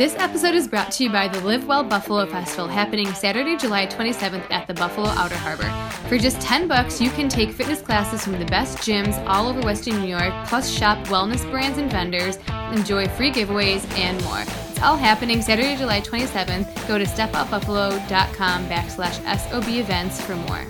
This 0.00 0.16
episode 0.16 0.54
is 0.54 0.66
brought 0.66 0.90
to 0.92 1.04
you 1.04 1.10
by 1.10 1.28
the 1.28 1.42
Live 1.42 1.66
Well 1.66 1.84
Buffalo 1.84 2.24
Festival 2.24 2.66
happening 2.66 3.12
Saturday, 3.12 3.58
July 3.58 3.86
27th 3.86 4.50
at 4.50 4.66
the 4.66 4.72
Buffalo 4.72 5.08
Outer 5.08 5.36
Harbor. 5.36 5.68
For 6.08 6.16
just 6.16 6.40
10 6.40 6.68
bucks, 6.68 7.02
you 7.02 7.10
can 7.10 7.28
take 7.28 7.50
fitness 7.50 7.82
classes 7.82 8.24
from 8.24 8.38
the 8.38 8.46
best 8.46 8.78
gyms 8.78 9.22
all 9.26 9.46
over 9.46 9.60
Western 9.60 10.00
New 10.00 10.08
York, 10.08 10.32
plus 10.46 10.70
shop 10.70 10.96
wellness 11.08 11.42
brands 11.50 11.76
and 11.76 11.90
vendors, 11.90 12.38
enjoy 12.72 13.08
free 13.08 13.30
giveaways, 13.30 13.86
and 13.98 14.24
more. 14.24 14.40
It's 14.40 14.80
all 14.80 14.96
happening 14.96 15.42
Saturday, 15.42 15.76
July 15.76 16.00
27th. 16.00 16.88
Go 16.88 16.96
to 16.96 17.04
stepoutbuffalo.com 17.04 18.68
backslash 18.70 19.38
SOB 19.50 19.68
events 19.68 20.18
for 20.18 20.34
more. 20.34 20.64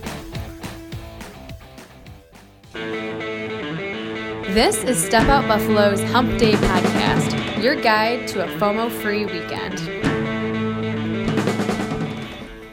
This 4.52 4.82
is 4.82 5.00
Step 5.00 5.28
Out 5.28 5.46
Buffalo's 5.46 6.02
Hump 6.10 6.36
Day 6.36 6.54
podcast, 6.54 7.39
your 7.62 7.76
guide 7.76 8.26
to 8.26 8.42
a 8.42 8.46
FOMO 8.58 8.90
free 8.90 9.26
weekend. 9.26 9.78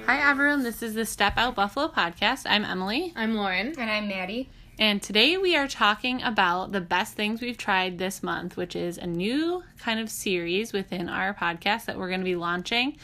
Hi, 0.05 0.29
everyone. 0.29 0.63
This 0.63 0.81
is 0.81 0.93
the 0.93 1.05
Step 1.05 1.33
Out 1.35 1.55
Buffalo 1.55 1.89
podcast. 1.89 2.43
I'm 2.45 2.63
Emily. 2.63 3.11
I'm 3.17 3.35
Lauren. 3.35 3.73
And 3.77 3.91
I'm 3.91 4.07
Maddie. 4.07 4.49
And 4.79 5.01
today 5.01 5.35
we 5.37 5.57
are 5.57 5.67
talking 5.67 6.21
about 6.21 6.71
the 6.71 6.79
best 6.79 7.15
things 7.15 7.41
we've 7.41 7.57
tried 7.57 7.97
this 7.97 8.23
month, 8.23 8.55
which 8.55 8.77
is 8.77 8.97
a 8.97 9.05
new 9.05 9.61
kind 9.77 9.99
of 9.99 10.09
series 10.09 10.71
within 10.71 11.09
our 11.09 11.33
podcast 11.33 11.85
that 11.85 11.97
we're 11.97 12.07
going 12.07 12.21
to 12.21 12.25
be 12.25 12.37
launching. 12.37 12.95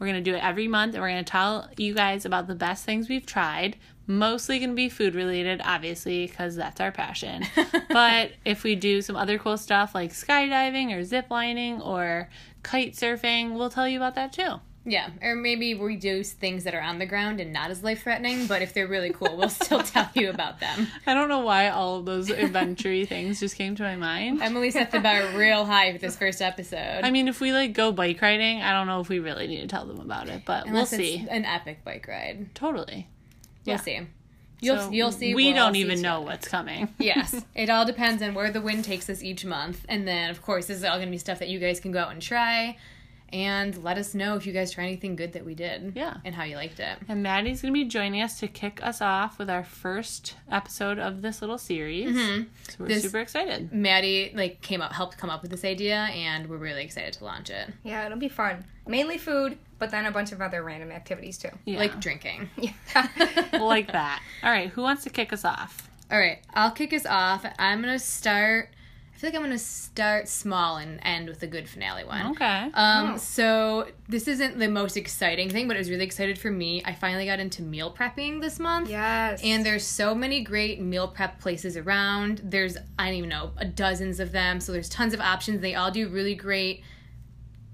We're 0.00 0.06
going 0.06 0.24
to 0.24 0.30
do 0.30 0.34
it 0.34 0.42
every 0.42 0.66
month 0.66 0.94
and 0.94 1.02
we're 1.02 1.10
going 1.10 1.24
to 1.24 1.30
tell 1.30 1.68
you 1.76 1.94
guys 1.94 2.24
about 2.24 2.46
the 2.46 2.54
best 2.54 2.86
things 2.86 3.08
we've 3.08 3.26
tried. 3.26 3.76
Mostly 4.06 4.58
going 4.58 4.70
to 4.70 4.74
be 4.74 4.88
food 4.88 5.14
related, 5.14 5.60
obviously, 5.62 6.26
because 6.26 6.56
that's 6.56 6.80
our 6.80 6.90
passion. 6.90 7.44
but 7.90 8.32
if 8.46 8.64
we 8.64 8.74
do 8.74 9.02
some 9.02 9.14
other 9.14 9.38
cool 9.38 9.58
stuff 9.58 9.94
like 9.94 10.10
skydiving 10.10 10.92
or 10.92 11.04
zip 11.04 11.26
lining 11.30 11.82
or 11.82 12.30
kite 12.62 12.94
surfing, 12.94 13.52
we'll 13.52 13.70
tell 13.70 13.86
you 13.86 13.98
about 13.98 14.14
that 14.14 14.32
too. 14.32 14.60
Yeah, 14.84 15.10
or 15.22 15.34
maybe 15.34 15.74
we 15.74 15.96
do 15.96 16.24
things 16.24 16.64
that 16.64 16.74
are 16.74 16.80
on 16.80 16.98
the 16.98 17.04
ground 17.04 17.38
and 17.38 17.52
not 17.52 17.70
as 17.70 17.82
life 17.82 18.02
threatening, 18.02 18.46
but 18.46 18.62
if 18.62 18.72
they're 18.72 18.86
really 18.86 19.10
cool, 19.10 19.36
we'll 19.36 19.50
still 19.50 19.82
tell 19.82 20.08
you 20.14 20.30
about 20.30 20.58
them. 20.58 20.86
I 21.06 21.12
don't 21.12 21.28
know 21.28 21.40
why 21.40 21.68
all 21.68 21.98
of 21.98 22.06
those 22.06 22.30
adventure 22.30 23.04
things 23.04 23.40
just 23.40 23.56
came 23.56 23.74
to 23.76 23.82
my 23.82 23.96
mind. 23.96 24.40
Emily 24.42 24.70
set 24.70 24.90
the 24.90 25.00
bar 25.00 25.22
real 25.36 25.66
high 25.66 25.92
for 25.92 25.98
this 25.98 26.16
first 26.16 26.40
episode. 26.40 27.00
I 27.04 27.10
mean, 27.10 27.28
if 27.28 27.40
we 27.42 27.52
like 27.52 27.74
go 27.74 27.92
bike 27.92 28.22
riding, 28.22 28.62
I 28.62 28.72
don't 28.72 28.86
know 28.86 29.00
if 29.00 29.10
we 29.10 29.18
really 29.18 29.46
need 29.46 29.60
to 29.60 29.66
tell 29.68 29.84
them 29.84 30.00
about 30.00 30.28
it, 30.28 30.42
but 30.46 30.66
Unless 30.66 30.92
we'll 30.92 31.00
see. 31.00 31.18
It's 31.18 31.28
an 31.30 31.44
epic 31.44 31.84
bike 31.84 32.06
ride. 32.08 32.54
Totally. 32.54 33.06
We'll 33.66 33.74
Yeah. 33.76 33.80
see. 33.82 34.00
You'll 34.62 34.78
So 34.78 34.90
you'll 34.90 35.12
see. 35.12 35.34
We 35.34 35.46
we'll 35.46 35.56
don't 35.56 35.76
even 35.76 36.00
know 36.00 36.22
what's 36.22 36.48
coming. 36.48 36.88
yes, 36.98 37.44
it 37.54 37.68
all 37.70 37.84
depends 37.84 38.22
on 38.22 38.32
where 38.34 38.50
the 38.50 38.60
wind 38.60 38.84
takes 38.84 39.08
us 39.10 39.22
each 39.22 39.44
month, 39.44 39.84
and 39.88 40.08
then 40.08 40.30
of 40.30 40.40
course 40.42 40.66
this 40.66 40.78
is 40.78 40.84
all 40.84 40.96
going 40.96 41.08
to 41.08 41.10
be 41.10 41.18
stuff 41.18 41.38
that 41.38 41.48
you 41.48 41.58
guys 41.58 41.80
can 41.80 41.92
go 41.92 41.98
out 42.00 42.12
and 42.12 42.20
try, 42.20 42.76
and 43.32 43.82
let 43.84 43.96
us 43.98 44.14
know 44.14 44.36
if 44.36 44.46
you 44.46 44.52
guys 44.52 44.72
try 44.72 44.84
anything 44.84 45.16
good 45.16 45.32
that 45.34 45.44
we 45.44 45.54
did. 45.54 45.92
Yeah. 45.94 46.16
and 46.24 46.34
how 46.34 46.44
you 46.44 46.56
liked 46.56 46.80
it. 46.80 46.98
And 47.08 47.22
Maddie's 47.22 47.62
going 47.62 47.72
to 47.72 47.78
be 47.78 47.84
joining 47.84 48.22
us 48.22 48.38
to 48.40 48.48
kick 48.48 48.80
us 48.82 49.00
off 49.00 49.38
with 49.38 49.48
our 49.50 49.64
first 49.64 50.34
episode 50.50 50.98
of 50.98 51.22
this 51.22 51.40
little 51.40 51.58
series. 51.58 52.14
So 52.16 52.22
we're 52.22 52.40
Mm-hmm. 52.40 52.84
This- 52.86 53.02
super 53.02 53.18
excited. 53.20 53.72
Maddie 53.72 54.32
like 54.34 54.60
came 54.62 54.80
up 54.82 54.92
helped 54.92 55.18
come 55.18 55.30
up 55.30 55.42
with 55.42 55.50
this 55.50 55.64
idea, 55.64 55.96
and 56.12 56.48
we're 56.48 56.56
really 56.56 56.82
excited 56.84 57.12
to 57.14 57.24
launch 57.24 57.50
it. 57.50 57.68
Yeah, 57.84 58.06
it'll 58.06 58.18
be 58.18 58.28
fun. 58.28 58.64
Mainly 58.86 59.18
food, 59.18 59.56
but 59.78 59.90
then 59.90 60.06
a 60.06 60.10
bunch 60.10 60.32
of 60.32 60.40
other 60.40 60.62
random 60.62 60.90
activities 60.90 61.38
too. 61.38 61.50
Yeah. 61.64 61.78
Like 61.78 62.00
drinking. 62.00 62.48
Yeah. 62.56 62.72
like 63.60 63.92
that. 63.92 64.22
All 64.42 64.50
right, 64.50 64.68
who 64.70 64.82
wants 64.82 65.04
to 65.04 65.10
kick 65.10 65.32
us 65.32 65.44
off? 65.44 65.88
All 66.10 66.18
right, 66.18 66.38
I'll 66.54 66.72
kick 66.72 66.92
us 66.92 67.06
off. 67.06 67.44
I'm 67.58 67.80
gonna 67.80 67.98
start. 67.98 68.70
I 69.20 69.22
feel 69.22 69.30
like 69.32 69.36
I'm 69.36 69.42
gonna 69.42 69.58
start 69.58 70.28
small 70.28 70.78
and 70.78 70.98
end 71.02 71.28
with 71.28 71.42
a 71.42 71.46
good 71.46 71.68
finale 71.68 72.04
one. 72.04 72.28
Okay. 72.30 72.70
Um, 72.72 73.10
Oh. 73.12 73.16
so 73.18 73.86
this 74.08 74.26
isn't 74.26 74.58
the 74.58 74.66
most 74.68 74.96
exciting 74.96 75.50
thing, 75.50 75.68
but 75.68 75.76
it 75.76 75.78
was 75.78 75.90
really 75.90 76.06
excited 76.06 76.38
for 76.38 76.50
me. 76.50 76.82
I 76.86 76.94
finally 76.94 77.26
got 77.26 77.38
into 77.38 77.60
meal 77.62 77.92
prepping 77.94 78.40
this 78.40 78.58
month. 78.58 78.88
yes. 78.88 79.42
And 79.44 79.62
there's 79.66 79.84
so 79.86 80.14
many 80.14 80.40
great 80.42 80.80
meal 80.80 81.06
prep 81.06 81.38
places 81.38 81.76
around. 81.76 82.40
There's 82.44 82.78
I 82.98 83.08
don't 83.08 83.14
even 83.16 83.28
know, 83.28 83.50
dozens 83.74 84.20
of 84.20 84.32
them. 84.32 84.58
So 84.58 84.72
there's 84.72 84.88
tons 84.88 85.12
of 85.12 85.20
options. 85.20 85.60
They 85.60 85.74
all 85.74 85.90
do 85.90 86.08
really 86.08 86.34
great 86.34 86.82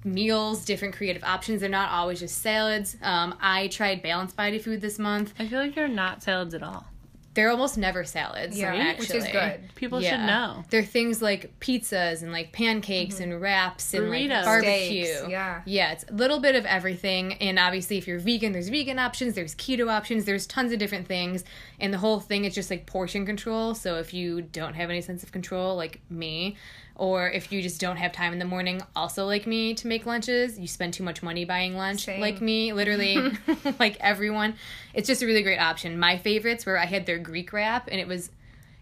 meals, 0.02 0.64
different 0.64 0.96
creative 0.96 1.22
options. 1.22 1.60
They're 1.60 1.70
not 1.70 1.90
always 1.92 2.18
just 2.18 2.42
salads. 2.42 2.96
Um, 3.02 3.36
I 3.40 3.68
tried 3.68 4.02
balanced 4.02 4.36
body 4.36 4.58
food 4.58 4.80
this 4.80 4.98
month. 4.98 5.32
I 5.38 5.46
feel 5.46 5.60
like 5.60 5.76
they're 5.76 5.86
not 5.86 6.24
salads 6.24 6.54
at 6.54 6.64
all. 6.64 6.86
They're 7.36 7.50
almost 7.50 7.76
never 7.76 8.02
salads. 8.02 8.58
yeah, 8.58 8.74
actually. 8.74 9.18
which 9.18 9.24
is 9.26 9.30
good. 9.30 9.60
People 9.74 10.00
should 10.00 10.20
know. 10.20 10.64
They're 10.70 10.82
things 10.82 11.20
like 11.20 11.60
pizzas 11.60 12.22
and 12.22 12.32
like 12.32 12.50
pancakes 12.50 13.16
mm-hmm. 13.16 13.32
and 13.32 13.40
wraps 13.42 13.92
and 13.92 14.04
Burritos. 14.04 14.30
like 14.30 14.44
barbecue. 14.46 15.04
Steaks, 15.04 15.28
yeah. 15.28 15.60
Yeah, 15.66 15.92
it's 15.92 16.06
a 16.08 16.14
little 16.14 16.40
bit 16.40 16.54
of 16.54 16.64
everything. 16.64 17.34
And 17.34 17.58
obviously, 17.58 17.98
if 17.98 18.08
you're 18.08 18.18
vegan, 18.18 18.52
there's 18.52 18.70
vegan 18.70 18.98
options, 18.98 19.34
there's 19.34 19.54
keto 19.54 19.92
options, 19.92 20.24
there's 20.24 20.46
tons 20.46 20.72
of 20.72 20.78
different 20.78 21.06
things. 21.06 21.44
And 21.78 21.92
the 21.92 21.98
whole 21.98 22.20
thing 22.20 22.46
is 22.46 22.54
just 22.54 22.70
like 22.70 22.86
portion 22.86 23.26
control. 23.26 23.74
So 23.74 23.96
if 23.96 24.14
you 24.14 24.40
don't 24.40 24.72
have 24.72 24.88
any 24.88 25.02
sense 25.02 25.22
of 25.22 25.30
control, 25.30 25.76
like 25.76 26.00
me, 26.08 26.56
or 26.98 27.28
if 27.28 27.52
you 27.52 27.60
just 27.60 27.80
don't 27.80 27.98
have 27.98 28.12
time 28.12 28.32
in 28.32 28.38
the 28.38 28.44
morning, 28.44 28.80
also 28.94 29.26
like 29.26 29.46
me, 29.46 29.74
to 29.74 29.86
make 29.86 30.06
lunches, 30.06 30.58
you 30.58 30.66
spend 30.66 30.94
too 30.94 31.02
much 31.02 31.22
money 31.22 31.44
buying 31.44 31.76
lunch, 31.76 32.04
Same. 32.04 32.20
like 32.20 32.40
me, 32.40 32.72
literally, 32.72 33.32
like 33.78 33.98
everyone. 34.00 34.54
It's 34.94 35.06
just 35.06 35.22
a 35.22 35.26
really 35.26 35.42
great 35.42 35.58
option. 35.58 35.98
My 35.98 36.16
favorites 36.16 36.64
were 36.64 36.78
I 36.78 36.86
had 36.86 37.04
their 37.04 37.18
Greek 37.26 37.52
wrap, 37.52 37.88
and 37.90 38.00
it 38.00 38.06
was 38.08 38.30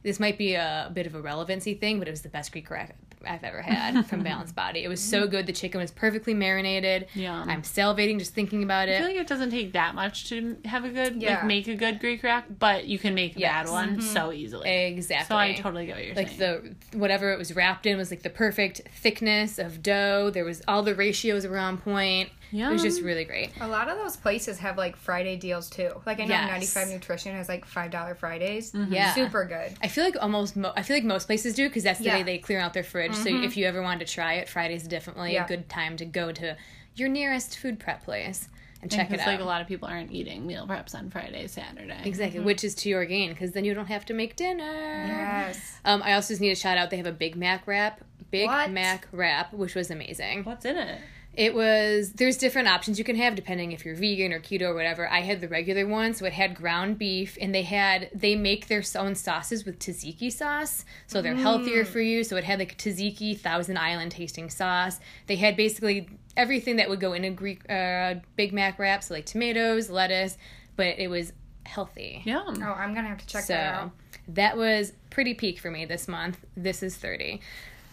this 0.05 0.21
might 0.21 0.37
be 0.37 0.55
a 0.55 0.91
bit 0.93 1.06
of 1.06 1.15
a 1.15 1.21
relevancy 1.21 1.72
thing, 1.75 1.99
but 1.99 2.06
it 2.06 2.10
was 2.10 2.21
the 2.21 2.28
best 2.28 2.53
Greek 2.53 2.69
wrap 2.71 2.93
I've 3.27 3.43
ever 3.43 3.62
had 3.62 4.06
from 4.06 4.22
Balanced 4.31 4.55
Body. 4.55 4.84
It 4.84 4.88
was 4.88 5.00
so 5.00 5.27
good. 5.27 5.47
The 5.47 5.53
chicken 5.55 5.81
was 5.81 5.91
perfectly 5.91 6.34
marinated. 6.34 7.06
Yum. 7.15 7.49
I'm 7.49 7.62
salivating 7.62 8.19
just 8.19 8.34
thinking 8.34 8.62
about 8.62 8.91
it. 8.91 8.97
I 8.97 8.99
feel 8.99 9.06
like 9.09 9.16
it 9.16 9.27
doesn't 9.27 9.50
take 9.50 9.72
that 9.72 9.94
much 9.94 10.28
to 10.28 10.59
have 10.66 10.84
a 10.84 10.91
good, 10.91 11.22
Yeah. 11.22 11.37
like, 11.37 11.47
make 11.47 11.69
a 11.69 11.75
good 11.75 12.00
Greek 12.00 12.22
rack, 12.22 12.44
but 12.59 12.84
you 12.84 12.99
can 12.99 13.15
make 13.15 13.34
a 13.37 13.41
Yes. 13.41 13.65
bad 13.65 13.72
one 13.72 13.88
mm-hmm. 13.93 14.00
so 14.00 14.31
easily. 14.31 14.69
Exactly. 14.71 15.26
So 15.34 15.38
I 15.38 15.55
totally 15.55 15.87
get 15.87 15.97
what 15.97 16.05
you're 16.05 16.15
like 16.15 16.28
saying. 16.28 16.76
the 16.93 16.99
whatever 16.99 17.32
it 17.32 17.38
was 17.38 17.56
wrapped 17.56 17.87
in 17.87 17.97
was 17.97 18.11
like 18.11 18.22
the 18.22 18.28
perfect 18.31 18.82
thickness 18.94 19.59
of 19.59 19.82
dough. 19.82 20.28
There 20.28 20.44
was 20.44 20.61
all 20.69 20.82
the 20.82 20.94
ratios 20.94 21.47
were 21.47 21.56
on 21.59 21.78
point. 21.78 22.28
It 22.54 22.72
was 22.72 22.82
just 22.82 23.03
really 23.03 23.25
great. 23.25 23.50
A 23.60 23.69
lot 23.69 23.88
of 23.88 23.98
those 23.98 24.16
places 24.16 24.59
have 24.59 24.76
like 24.78 24.97
Friday 24.97 25.37
deals 25.37 25.69
too. 25.69 25.91
Like 26.06 26.20
I 26.20 26.25
know 26.25 26.34
Yes. 26.34 26.75
95 26.75 26.88
Nutrition 26.88 27.32
has 27.34 27.48
like 27.48 27.65
five 27.65 27.91
dollar 27.91 28.15
Fridays. 28.15 28.72
Mm-hmm. 28.72 28.92
Yeah. 28.92 29.15
super 29.15 29.44
good. 29.44 29.72
I 29.82 29.88
feel 29.88 30.04
like 30.04 30.16
almost 30.20 30.56
mo- 30.56 30.72
I 30.76 30.82
feel 30.82 30.97
like 30.97 31.04
most 31.04 31.26
places 31.26 31.54
do 31.54 31.69
because 31.69 31.82
that's 31.82 31.98
the 31.98 32.06
Yeah. 32.06 32.19
day 32.19 32.22
they 32.22 32.38
clear 32.38 32.60
out 32.60 32.72
their 32.75 32.84
fridge. 32.84 33.14
So 33.14 33.31
mm-hmm. 33.31 33.44
if 33.44 33.56
you 33.56 33.66
ever 33.66 33.82
wanted 33.82 34.06
to 34.06 34.12
try 34.12 34.34
it, 34.34 34.48
Friday's 34.48 34.87
definitely 34.87 35.34
Yeah. 35.34 35.44
a 35.44 35.48
good 35.48 35.69
time 35.69 35.97
to 35.97 36.04
go 36.04 36.32
to 36.32 36.56
your 36.94 37.09
nearest 37.09 37.59
food 37.59 37.81
prep 37.81 38.04
place 38.04 38.48
and 38.82 38.91
check 38.91 39.06
it 39.09 39.12
Because 39.12 39.26
out. 39.26 39.31
like 39.32 39.41
a 39.41 39.44
lot 39.44 39.60
of 39.60 39.66
people 39.66 39.88
aren't 39.88 40.12
eating 40.12 40.47
meal 40.47 40.66
preps 40.66 40.94
on 40.94 41.10
Friday, 41.10 41.47
Saturday. 41.47 41.97
Exactly, 42.04 42.38
mm-hmm. 42.38 42.47
which 42.47 42.62
is 42.62 42.75
to 42.76 42.88
your 42.88 43.04
gain 43.06 43.31
because 43.31 43.53
then 43.53 43.64
you 43.64 43.72
don't 43.75 43.87
have 43.87 44.04
to 44.06 44.14
make 44.14 44.37
dinner. 44.37 44.62
Yes. 44.62 45.78
Um, 45.84 46.03
I 46.04 46.12
also 46.12 46.32
just 46.34 46.41
need 46.41 46.50
a 46.50 46.54
shout 46.54 46.76
out. 46.78 46.91
They 46.91 46.98
have 46.98 47.06
a 47.06 47.12
Big 47.12 47.34
Mac 47.34 47.66
wrap, 47.66 48.03
Big 48.31 48.47
What? 48.47 48.70
Mac 48.70 49.09
wrap, 49.10 49.53
which 49.54 49.75
was 49.75 49.91
amazing. 49.91 50.44
What's 50.44 50.64
in 50.64 50.76
it? 50.76 51.00
It 51.37 51.55
was 51.55 52.12
there's 52.12 52.37
different 52.37 52.69
options 52.69 52.99
you 52.99 53.05
can 53.05 53.17
have 53.17 53.34
depending 53.34 53.72
if 53.72 53.84
you're 53.84 53.95
vegan 53.97 54.33
or 54.33 54.41
keto 54.41 54.69
or 54.69 54.75
whatever. 54.75 55.11
I 55.11 55.21
had 55.21 55.41
the 55.41 55.49
regular 55.49 55.87
one, 55.87 56.15
so 56.15 56.25
it 56.27 56.33
had 56.33 56.55
ground 56.55 56.99
beef, 56.99 57.37
and 57.41 57.55
they 57.55 57.62
had 57.62 58.09
they 58.15 58.37
make 58.37 58.69
their 58.69 58.83
own 58.97 59.15
sauces 59.15 59.65
with 59.65 59.78
tzatziki 59.78 60.33
sauce, 60.33 60.84
so 61.06 61.21
they're 61.23 61.34
healthier 61.34 61.84
for 61.84 62.00
you. 62.00 62.23
So 62.25 62.37
it 62.37 62.44
had 62.44 62.59
like 62.59 62.78
tzatziki 62.78 63.39
Thousand 63.39 63.78
Island 63.78 64.12
tasting 64.12 64.49
sauce. 64.50 65.00
They 65.27 65.37
had 65.37 65.56
basically 65.56 66.09
everything 66.37 66.77
that 66.77 66.89
would 66.89 67.00
go 67.00 67.12
in 67.12 67.25
a 67.25 67.31
Greek 67.31 67.69
uh, 67.71 68.17
Big 68.37 68.53
Mac 68.53 68.78
wrap, 68.78 69.03
so 69.03 69.15
like 69.15 69.27
tomatoes, 69.27 69.91
lettuce, 69.91 70.37
but 70.77 70.99
it 70.99 71.09
was 71.09 71.33
healthy. 71.67 72.23
Yum. 72.25 72.62
Oh, 72.62 72.73
I'm 72.73 72.94
gonna 72.94 73.09
have 73.09 73.19
to 73.19 73.27
check 73.27 73.43
So 73.44 73.55
that 73.55 73.75
out. 73.75 73.91
that 74.28 74.56
was 74.56 74.93
pretty 75.11 75.34
peak 75.34 75.59
for 75.59 75.71
me 75.71 75.84
this 75.84 76.06
month. 76.09 76.39
This 76.56 76.83
is 76.83 76.97
30. 76.97 77.41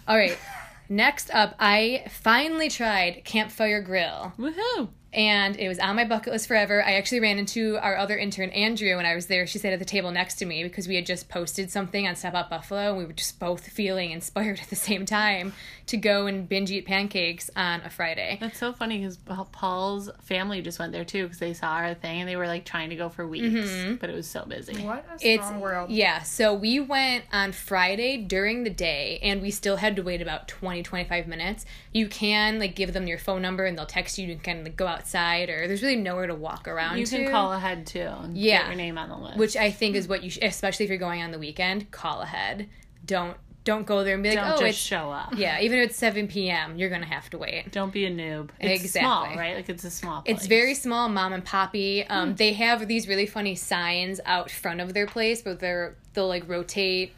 All 0.07 0.17
right. 0.17 0.37
Next 0.91 1.31
up, 1.31 1.55
I 1.57 2.03
finally 2.09 2.67
tried 2.67 3.23
Campfire 3.23 3.81
Grill. 3.81 4.33
Woohoo! 4.37 4.89
And 5.13 5.57
it 5.59 5.67
was 5.67 5.77
on 5.79 5.97
my 5.97 6.05
bucket 6.05 6.31
list 6.31 6.47
forever. 6.47 6.81
I 6.83 6.93
actually 6.93 7.19
ran 7.19 7.37
into 7.37 7.77
our 7.81 7.97
other 7.97 8.17
intern, 8.17 8.49
Andrea, 8.51 8.95
when 8.95 9.05
I 9.05 9.13
was 9.13 9.27
there. 9.27 9.45
She 9.45 9.57
sat 9.59 9.73
at 9.73 9.79
the 9.79 9.83
table 9.85 10.09
next 10.11 10.35
to 10.35 10.45
me 10.45 10.63
because 10.63 10.87
we 10.87 10.95
had 10.95 11.05
just 11.05 11.27
posted 11.27 11.69
something 11.69 12.07
on 12.07 12.15
Step 12.15 12.33
Out 12.33 12.49
Buffalo. 12.49 12.89
And 12.89 12.97
we 12.97 13.03
were 13.05 13.11
just 13.11 13.37
both 13.37 13.67
feeling 13.67 14.11
inspired 14.11 14.59
at 14.61 14.69
the 14.69 14.75
same 14.77 15.05
time 15.05 15.51
to 15.87 15.97
go 15.97 16.27
and 16.27 16.47
binge 16.47 16.71
eat 16.71 16.85
pancakes 16.85 17.49
on 17.57 17.81
a 17.81 17.89
Friday. 17.89 18.37
That's 18.39 18.57
so 18.57 18.71
funny 18.71 18.99
because 18.99 19.17
Paul's 19.51 20.09
family 20.21 20.61
just 20.61 20.79
went 20.79 20.93
there 20.93 21.03
too 21.03 21.23
because 21.23 21.39
they 21.39 21.53
saw 21.53 21.71
our 21.71 21.93
thing 21.93 22.21
and 22.21 22.29
they 22.29 22.37
were 22.37 22.47
like 22.47 22.63
trying 22.63 22.89
to 22.91 22.95
go 22.95 23.09
for 23.09 23.27
weeks, 23.27 23.47
Mm-hmm. 23.47 23.95
but 23.95 24.09
it 24.09 24.15
was 24.15 24.27
so 24.27 24.45
busy. 24.45 24.81
What 24.85 25.05
a 25.11 25.15
It's 25.19 25.43
strong 25.45 25.59
world. 25.59 25.89
yeah. 25.91 26.21
So 26.21 26.53
we 26.53 26.79
went 26.79 27.25
on 27.33 27.51
Friday 27.51 28.15
during 28.17 28.63
the 28.63 28.69
day, 28.69 29.19
and 29.21 29.41
we 29.41 29.51
still 29.51 29.75
had 29.77 29.97
to 29.97 30.03
wait 30.03 30.21
about 30.21 30.47
20, 30.47 30.83
25 30.83 31.27
minutes. 31.27 31.65
You 31.91 32.07
can 32.07 32.59
like 32.59 32.75
give 32.75 32.93
them 32.93 33.07
your 33.07 33.17
phone 33.17 33.41
number, 33.41 33.65
and 33.65 33.77
they'll 33.77 33.85
text 33.85 34.17
you. 34.17 34.27
You 34.27 34.35
can 34.35 34.43
kind 34.43 34.59
of 34.59 34.65
like, 34.65 34.77
go 34.77 34.87
outside, 35.01 35.49
or 35.49 35.67
there's 35.67 35.81
really 35.81 35.95
nowhere 35.95 36.27
to 36.27 36.35
walk 36.35 36.67
around. 36.67 36.97
You 36.99 37.05
to, 37.05 37.17
can 37.17 37.31
call 37.31 37.53
ahead 37.53 37.85
too 37.87 37.99
and 37.99 38.37
Yeah. 38.37 38.59
get 38.59 38.67
your 38.67 38.75
name 38.75 38.97
on 38.97 39.09
the 39.09 39.17
list. 39.17 39.37
which 39.37 39.57
I 39.57 39.71
think 39.71 39.95
is 39.95 40.07
what 40.07 40.23
you, 40.23 40.29
sh- 40.29 40.39
especially 40.41 40.85
if 40.85 40.89
you're 40.89 40.99
going 40.99 41.21
on 41.21 41.31
the 41.31 41.39
weekend, 41.39 41.91
call 41.91 42.21
ahead. 42.21 42.69
Don't 43.05 43.35
don't 43.63 43.85
go 43.85 44.03
there 44.03 44.15
and 44.15 44.23
be 44.23 44.29
like, 44.29 44.39
Don't 44.39 44.47
oh, 44.53 44.57
just 44.57 44.63
it's 44.69 44.77
show 44.79 45.11
up. 45.11 45.35
yeah. 45.37 45.59
Even 45.61 45.77
if 45.77 45.89
it's 45.91 45.95
seven 45.97 46.27
p.m., 46.27 46.77
you're 46.77 46.89
gonna 46.89 47.05
have 47.05 47.29
to 47.29 47.37
wait. 47.37 47.71
Don't 47.71 47.93
be 47.93 48.05
a 48.05 48.09
noob. 48.11 48.49
It's 48.59 48.81
Exactly. 48.83 49.01
small, 49.01 49.35
right? 49.37 49.55
Like 49.55 49.69
it's 49.69 49.83
a 49.83 49.91
small. 49.91 50.21
Place. 50.23 50.37
It's 50.37 50.47
very 50.47 50.73
small, 50.73 51.09
mom 51.09 51.31
and 51.33 51.45
poppy. 51.45 52.03
Um, 52.07 52.33
They 52.35 52.53
have 52.53 52.87
these 52.87 53.07
really 53.07 53.27
funny 53.27 53.53
signs 53.55 54.19
out 54.25 54.49
front 54.49 54.81
of 54.81 54.93
their 54.95 55.05
place, 55.05 55.41
but 55.43 55.59
they're 55.59 55.95
they'll 56.13 56.27
like 56.27 56.47
rotate 56.49 57.13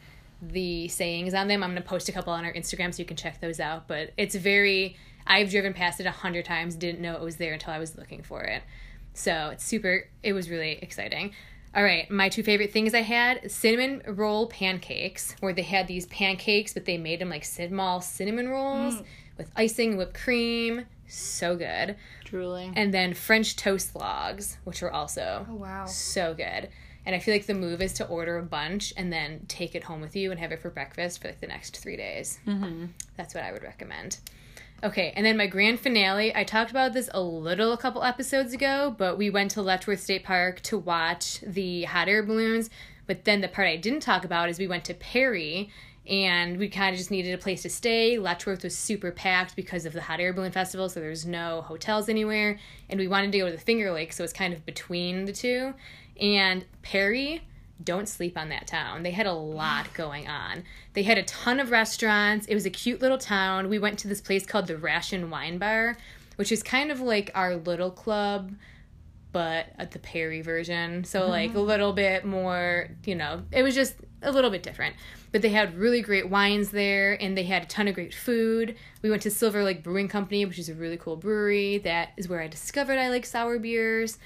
the 0.52 0.88
sayings 0.88 1.34
on 1.34 1.48
them. 1.48 1.62
I'm 1.62 1.70
gonna 1.70 1.80
post 1.80 2.08
a 2.08 2.12
couple 2.12 2.32
on 2.32 2.44
our 2.44 2.52
Instagram 2.52 2.92
so 2.94 3.00
you 3.00 3.06
can 3.06 3.16
check 3.16 3.40
those 3.40 3.60
out. 3.60 3.88
But 3.88 4.12
it's 4.16 4.34
very. 4.34 4.96
I've 5.26 5.50
driven 5.50 5.72
past 5.72 6.00
it 6.00 6.06
a 6.06 6.10
hundred 6.10 6.44
times. 6.44 6.76
Didn't 6.76 7.00
know 7.00 7.14
it 7.14 7.20
was 7.22 7.36
there 7.36 7.52
until 7.54 7.72
I 7.72 7.78
was 7.78 7.96
looking 7.96 8.22
for 8.22 8.42
it. 8.42 8.62
So 9.14 9.50
it's 9.52 9.64
super. 9.64 10.08
It 10.22 10.32
was 10.32 10.50
really 10.50 10.72
exciting. 10.82 11.32
All 11.76 11.82
right, 11.82 12.08
my 12.08 12.28
two 12.28 12.44
favorite 12.44 12.72
things 12.72 12.94
I 12.94 13.00
had 13.02 13.50
cinnamon 13.50 14.02
roll 14.06 14.46
pancakes, 14.46 15.34
where 15.40 15.52
they 15.52 15.62
had 15.62 15.88
these 15.88 16.06
pancakes, 16.06 16.72
but 16.72 16.84
they 16.84 16.98
made 16.98 17.18
them 17.20 17.30
like 17.30 17.44
small 17.44 18.00
cinnamon 18.00 18.48
rolls 18.48 18.94
mm. 18.94 19.04
with 19.36 19.50
icing 19.56 19.90
and 19.90 19.98
whipped 19.98 20.14
cream. 20.14 20.86
So 21.08 21.56
good 21.56 21.96
drooling. 22.24 22.72
and 22.76 22.94
then 22.94 23.12
French 23.12 23.56
toast 23.56 23.94
logs, 23.96 24.56
which 24.64 24.82
were 24.82 24.92
also 24.92 25.46
Oh, 25.50 25.54
wow. 25.54 25.84
so 25.86 26.32
good. 26.34 26.68
And 27.06 27.14
I 27.14 27.18
feel 27.18 27.34
like 27.34 27.46
the 27.46 27.54
move 27.54 27.82
is 27.82 27.92
to 27.94 28.06
order 28.06 28.38
a 28.38 28.42
bunch 28.42 28.92
and 28.96 29.12
then 29.12 29.44
take 29.46 29.74
it 29.74 29.84
home 29.84 30.00
with 30.00 30.16
you 30.16 30.30
and 30.30 30.40
have 30.40 30.52
it 30.52 30.60
for 30.60 30.70
breakfast 30.70 31.20
for 31.20 31.28
like 31.28 31.40
the 31.40 31.46
next 31.46 31.78
three 31.78 31.96
days. 31.96 32.38
Mm-hmm. 32.46 32.86
That's 33.16 33.34
what 33.34 33.44
I 33.44 33.52
would 33.52 33.62
recommend. 33.62 34.18
Okay, 34.82 35.12
and 35.16 35.24
then 35.24 35.36
my 35.36 35.46
grand 35.46 35.80
finale. 35.80 36.34
I 36.34 36.44
talked 36.44 36.70
about 36.70 36.92
this 36.92 37.08
a 37.14 37.20
little 37.20 37.72
a 37.72 37.78
couple 37.78 38.02
episodes 38.02 38.52
ago, 38.52 38.94
but 38.96 39.16
we 39.16 39.30
went 39.30 39.50
to 39.52 39.62
Letchworth 39.62 40.00
State 40.00 40.24
Park 40.24 40.60
to 40.62 40.76
watch 40.76 41.40
the 41.40 41.84
hot 41.84 42.08
air 42.08 42.22
balloons. 42.22 42.68
But 43.06 43.24
then 43.24 43.40
the 43.40 43.48
part 43.48 43.68
I 43.68 43.76
didn't 43.76 44.00
talk 44.00 44.24
about 44.24 44.48
is 44.48 44.58
we 44.58 44.66
went 44.66 44.84
to 44.86 44.94
Perry 44.94 45.70
and 46.06 46.58
we 46.58 46.68
kind 46.68 46.92
of 46.92 46.98
just 46.98 47.10
needed 47.10 47.32
a 47.32 47.38
place 47.38 47.62
to 47.62 47.70
stay. 47.70 48.18
Letchworth 48.18 48.62
was 48.62 48.76
super 48.76 49.10
packed 49.10 49.56
because 49.56 49.86
of 49.86 49.94
the 49.94 50.02
hot 50.02 50.20
air 50.20 50.34
balloon 50.34 50.52
festival, 50.52 50.90
so 50.90 51.00
there's 51.00 51.24
no 51.24 51.62
hotels 51.62 52.10
anywhere. 52.10 52.58
And 52.90 53.00
we 53.00 53.08
wanted 53.08 53.32
to 53.32 53.38
go 53.38 53.46
to 53.46 53.52
the 53.52 53.58
Finger 53.58 53.90
Lakes, 53.90 54.16
so 54.16 54.24
it's 54.24 54.32
kind 54.32 54.52
of 54.52 54.66
between 54.66 55.24
the 55.24 55.32
two. 55.32 55.72
And 56.20 56.64
Perry, 56.82 57.42
don't 57.82 58.08
sleep 58.08 58.38
on 58.38 58.48
that 58.50 58.66
town. 58.66 59.02
They 59.02 59.10
had 59.10 59.26
a 59.26 59.32
lot 59.32 59.92
going 59.94 60.28
on. 60.28 60.64
They 60.92 61.02
had 61.02 61.18
a 61.18 61.22
ton 61.24 61.60
of 61.60 61.70
restaurants. 61.70 62.46
It 62.46 62.54
was 62.54 62.66
a 62.66 62.70
cute 62.70 63.00
little 63.00 63.18
town. 63.18 63.68
We 63.68 63.78
went 63.78 63.98
to 64.00 64.08
this 64.08 64.20
place 64.20 64.46
called 64.46 64.66
the 64.66 64.76
Ration 64.76 65.30
Wine 65.30 65.58
Bar, 65.58 65.96
which 66.36 66.52
is 66.52 66.62
kind 66.62 66.90
of 66.90 67.00
like 67.00 67.30
our 67.34 67.56
little 67.56 67.90
club, 67.90 68.52
but 69.32 69.66
at 69.78 69.90
the 69.90 69.98
Perry 69.98 70.42
version. 70.42 71.04
So 71.04 71.22
mm-hmm. 71.22 71.30
like 71.30 71.54
a 71.54 71.60
little 71.60 71.92
bit 71.92 72.24
more, 72.24 72.88
you 73.04 73.14
know, 73.14 73.42
it 73.50 73.62
was 73.62 73.74
just 73.74 73.96
a 74.22 74.32
little 74.32 74.50
bit 74.50 74.62
different. 74.62 74.94
But 75.32 75.42
they 75.42 75.48
had 75.48 75.76
really 75.76 76.00
great 76.00 76.30
wines 76.30 76.70
there 76.70 77.20
and 77.20 77.36
they 77.36 77.42
had 77.42 77.64
a 77.64 77.66
ton 77.66 77.88
of 77.88 77.94
great 77.94 78.14
food. 78.14 78.76
We 79.02 79.10
went 79.10 79.22
to 79.22 79.30
Silver 79.30 79.64
Lake 79.64 79.82
Brewing 79.82 80.08
Company, 80.08 80.44
which 80.44 80.60
is 80.60 80.68
a 80.68 80.74
really 80.74 80.96
cool 80.96 81.16
brewery. 81.16 81.78
That 81.78 82.10
is 82.16 82.28
where 82.28 82.40
I 82.40 82.46
discovered 82.46 82.98
I 82.98 83.08
like 83.08 83.26
sour 83.26 83.58
beers. 83.58 84.18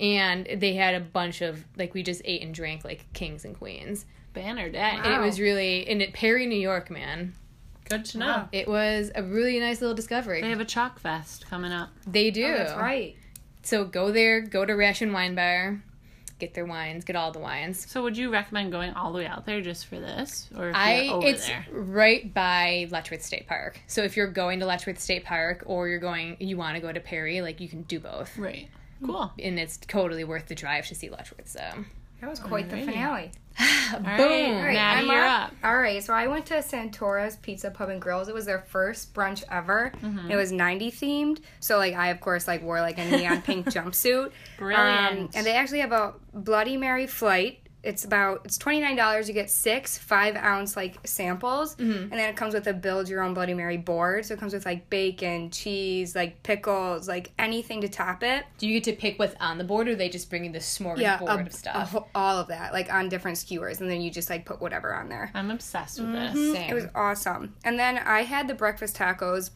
And 0.00 0.48
they 0.56 0.74
had 0.74 0.94
a 0.94 1.00
bunch 1.00 1.40
of 1.40 1.64
like 1.76 1.94
we 1.94 2.02
just 2.02 2.22
ate 2.24 2.42
and 2.42 2.54
drank 2.54 2.84
like 2.84 3.12
kings 3.12 3.44
and 3.44 3.56
queens. 3.56 4.06
Banner 4.32 4.68
day. 4.68 4.78
And 4.78 5.14
it 5.14 5.20
was 5.20 5.38
really 5.38 5.88
in 5.88 6.00
it 6.00 6.12
Perry, 6.12 6.46
New 6.46 6.58
York, 6.58 6.90
man. 6.90 7.34
Good 7.88 8.04
to 8.06 8.18
know. 8.18 8.26
Wow. 8.26 8.48
It 8.50 8.66
was 8.66 9.12
a 9.14 9.22
really 9.22 9.60
nice 9.60 9.80
little 9.80 9.94
discovery. 9.94 10.40
They 10.40 10.50
have 10.50 10.60
a 10.60 10.64
chalk 10.64 10.98
fest 10.98 11.46
coming 11.48 11.70
up. 11.70 11.90
They 12.06 12.30
do. 12.30 12.46
Oh, 12.46 12.56
that's 12.56 12.74
right. 12.74 13.14
So 13.62 13.84
go 13.84 14.10
there, 14.10 14.40
go 14.40 14.64
to 14.64 14.74
Ration 14.74 15.12
Wine 15.12 15.34
Bar, 15.34 15.82
get 16.38 16.54
their 16.54 16.66
wines, 16.66 17.04
get 17.04 17.16
all 17.16 17.30
the 17.30 17.38
wines. 17.38 17.90
So 17.90 18.02
would 18.02 18.16
you 18.16 18.30
recommend 18.30 18.72
going 18.72 18.92
all 18.94 19.12
the 19.12 19.18
way 19.18 19.26
out 19.26 19.46
there 19.46 19.60
just 19.60 19.86
for 19.86 20.00
this, 20.00 20.50
or 20.56 20.70
if 20.70 20.76
I 20.76 21.02
you're 21.02 21.14
over 21.14 21.26
it's 21.26 21.46
there? 21.46 21.64
right 21.70 22.32
by 22.34 22.88
Letchworth 22.90 23.22
State 23.22 23.46
Park. 23.46 23.80
So 23.86 24.02
if 24.02 24.16
you're 24.16 24.26
going 24.26 24.60
to 24.60 24.66
Letchworth 24.66 24.98
State 24.98 25.24
Park 25.24 25.62
or 25.66 25.88
you're 25.88 25.98
going 25.98 26.36
you 26.40 26.56
want 26.56 26.74
to 26.74 26.80
go 26.80 26.92
to 26.92 27.00
Perry, 27.00 27.40
like 27.40 27.60
you 27.60 27.68
can 27.68 27.82
do 27.82 28.00
both. 28.00 28.36
Right. 28.36 28.68
Cool. 29.04 29.32
And 29.38 29.58
it's 29.58 29.76
totally 29.78 30.24
worth 30.24 30.46
the 30.46 30.54
drive 30.54 30.86
to 30.88 30.94
see 30.94 31.08
Letchworth. 31.08 31.48
So 31.48 31.60
That 32.20 32.30
was 32.30 32.38
quite 32.40 32.70
the 32.70 32.78
finale. 32.78 33.32
All 33.60 34.00
right, 34.00 34.16
Boom. 34.16 34.56
All 34.56 34.62
right, 34.64 34.74
Maddie, 34.74 35.06
you're 35.06 35.24
up. 35.24 35.52
All 35.62 35.76
right, 35.76 36.02
so 36.02 36.12
I 36.12 36.26
went 36.26 36.46
to 36.46 36.54
Santora's 36.54 37.36
Pizza 37.36 37.70
Pub 37.70 37.88
and 37.88 38.00
Grills. 38.00 38.26
It 38.28 38.34
was 38.34 38.46
their 38.46 38.58
first 38.60 39.14
brunch 39.14 39.44
ever. 39.48 39.92
Mm-hmm. 40.02 40.30
It 40.30 40.34
was 40.36 40.50
90 40.50 40.90
themed. 40.90 41.40
So 41.60 41.76
like 41.78 41.94
I 41.94 42.08
of 42.08 42.20
course 42.20 42.48
like 42.48 42.62
wore 42.62 42.80
like 42.80 42.98
a 42.98 43.04
neon 43.04 43.42
pink 43.42 43.66
jumpsuit. 43.72 44.32
Brilliant. 44.58 45.18
Um, 45.18 45.30
and 45.34 45.46
they 45.46 45.52
actually 45.54 45.80
have 45.80 45.92
a 45.92 46.14
Bloody 46.32 46.76
Mary 46.76 47.06
flight. 47.06 47.60
It's 47.84 48.04
about 48.04 48.40
it's 48.44 48.56
twenty 48.58 48.80
nine 48.80 48.96
dollars. 48.96 49.28
You 49.28 49.34
get 49.34 49.50
six 49.50 49.98
five 49.98 50.36
ounce 50.36 50.76
like 50.76 50.96
samples, 51.06 51.76
Mm-hmm. 51.76 52.02
and 52.04 52.12
then 52.12 52.28
it 52.30 52.36
comes 52.36 52.54
with 52.54 52.66
a 52.66 52.72
build 52.72 53.08
your 53.08 53.22
own 53.22 53.34
Bloody 53.34 53.54
Mary 53.54 53.76
board. 53.76 54.24
So 54.24 54.34
it 54.34 54.40
comes 54.40 54.52
with 54.54 54.64
like 54.64 54.88
bacon, 54.90 55.50
cheese, 55.50 56.14
like 56.16 56.42
pickles, 56.42 57.06
like 57.08 57.32
anything 57.38 57.80
to 57.82 57.88
top 57.88 58.22
it. 58.22 58.44
do 58.58 58.66
you 58.66 58.80
get 58.80 58.84
to 58.84 58.92
pick 59.00 59.18
what's 59.18 59.34
on 59.40 59.58
the 59.58 59.64
board 59.64 59.88
or 59.88 59.94
they 59.94 60.08
just 60.08 60.30
bring 60.30 60.44
you 60.44 60.52
the 60.52 60.58
smorgasbord 60.58 61.40
a- 61.42 61.46
of 61.46 61.52
stuff? 61.52 61.76
a 61.76 61.84
whole- 61.84 62.08
all 62.14 62.38
of 62.38 62.48
that 62.48 62.72
like 62.72 62.92
on 62.92 63.08
different 63.08 63.36
skewers, 63.38 63.80
and 63.80 63.90
then 63.90 64.00
you 64.00 64.10
just 64.10 64.30
like 64.30 64.44
put 64.46 64.60
whatever 64.60 64.94
on 64.94 65.08
there. 65.08 65.30
I'm 65.34 65.50
obsessed 65.50 66.00
with 66.00 66.12
this. 66.12 66.32
Same. 66.34 66.70
It 66.70 66.74
was 66.74 66.86
awesome. 66.94 67.54
And 67.64 67.78
then 67.78 67.98
I 67.98 68.22
had 68.22 68.48
the 68.48 68.54
breakfast 68.54 68.96
tacos. 68.96 69.50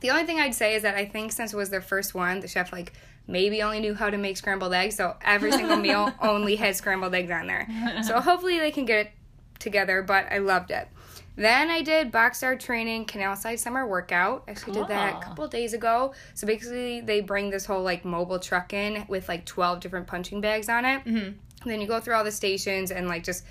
The 0.00 0.10
only 0.10 0.24
thing 0.24 0.38
I'd 0.38 0.54
say 0.54 0.74
is 0.74 0.82
that 0.82 0.96
I 0.96 1.06
think 1.06 1.32
since 1.32 1.54
it 1.54 1.56
was 1.56 1.70
their 1.70 1.80
first 1.80 2.14
one, 2.14 2.40
the 2.40 2.48
chef 2.48 2.72
like 2.72 2.92
maybe 3.26 3.62
only 3.62 3.80
knew 3.80 3.94
how 3.94 4.10
to 4.10 4.18
make 4.18 4.36
scrambled 4.36 4.74
eggs, 4.74 4.96
so 4.96 5.16
every 5.22 5.52
single 5.52 5.76
meal 5.76 6.12
only 6.22 6.56
had 6.56 6.76
scrambled 6.76 7.14
eggs 7.14 7.30
on 7.30 7.46
there. 7.46 7.66
So 8.02 8.20
hopefully 8.20 8.58
they 8.58 8.70
can 8.70 8.84
get 8.84 9.06
it 9.06 9.12
together, 9.58 10.02
but 10.02 10.26
I 10.30 10.38
loved 10.38 10.70
it. 10.70 10.88
Then 11.36 11.68
I 11.68 11.82
did 11.82 12.12
Box 12.12 12.40
Boxstar 12.40 12.58
Training 12.58 13.06
Canal 13.06 13.34
Side 13.34 13.58
Summer 13.58 13.86
Workout. 13.86 14.44
Actually 14.46 14.74
did 14.74 14.88
that 14.88 15.16
a 15.16 15.26
couple 15.26 15.48
days 15.48 15.74
ago. 15.74 16.14
So 16.34 16.46
basically 16.46 17.00
they 17.00 17.20
bring 17.20 17.50
this 17.50 17.66
whole 17.66 17.82
like 17.82 18.04
mobile 18.04 18.38
truck 18.38 18.72
in 18.72 19.04
with 19.08 19.28
like 19.28 19.44
12 19.44 19.80
different 19.80 20.06
punching 20.06 20.40
bags 20.40 20.68
on 20.68 20.84
it. 20.84 21.04
Mm-hmm. 21.04 21.16
And 21.16 21.72
then 21.72 21.80
you 21.80 21.88
go 21.88 21.98
through 21.98 22.14
all 22.14 22.24
the 22.24 22.30
stations 22.30 22.92
and 22.92 23.08
like 23.08 23.24
just 23.24 23.44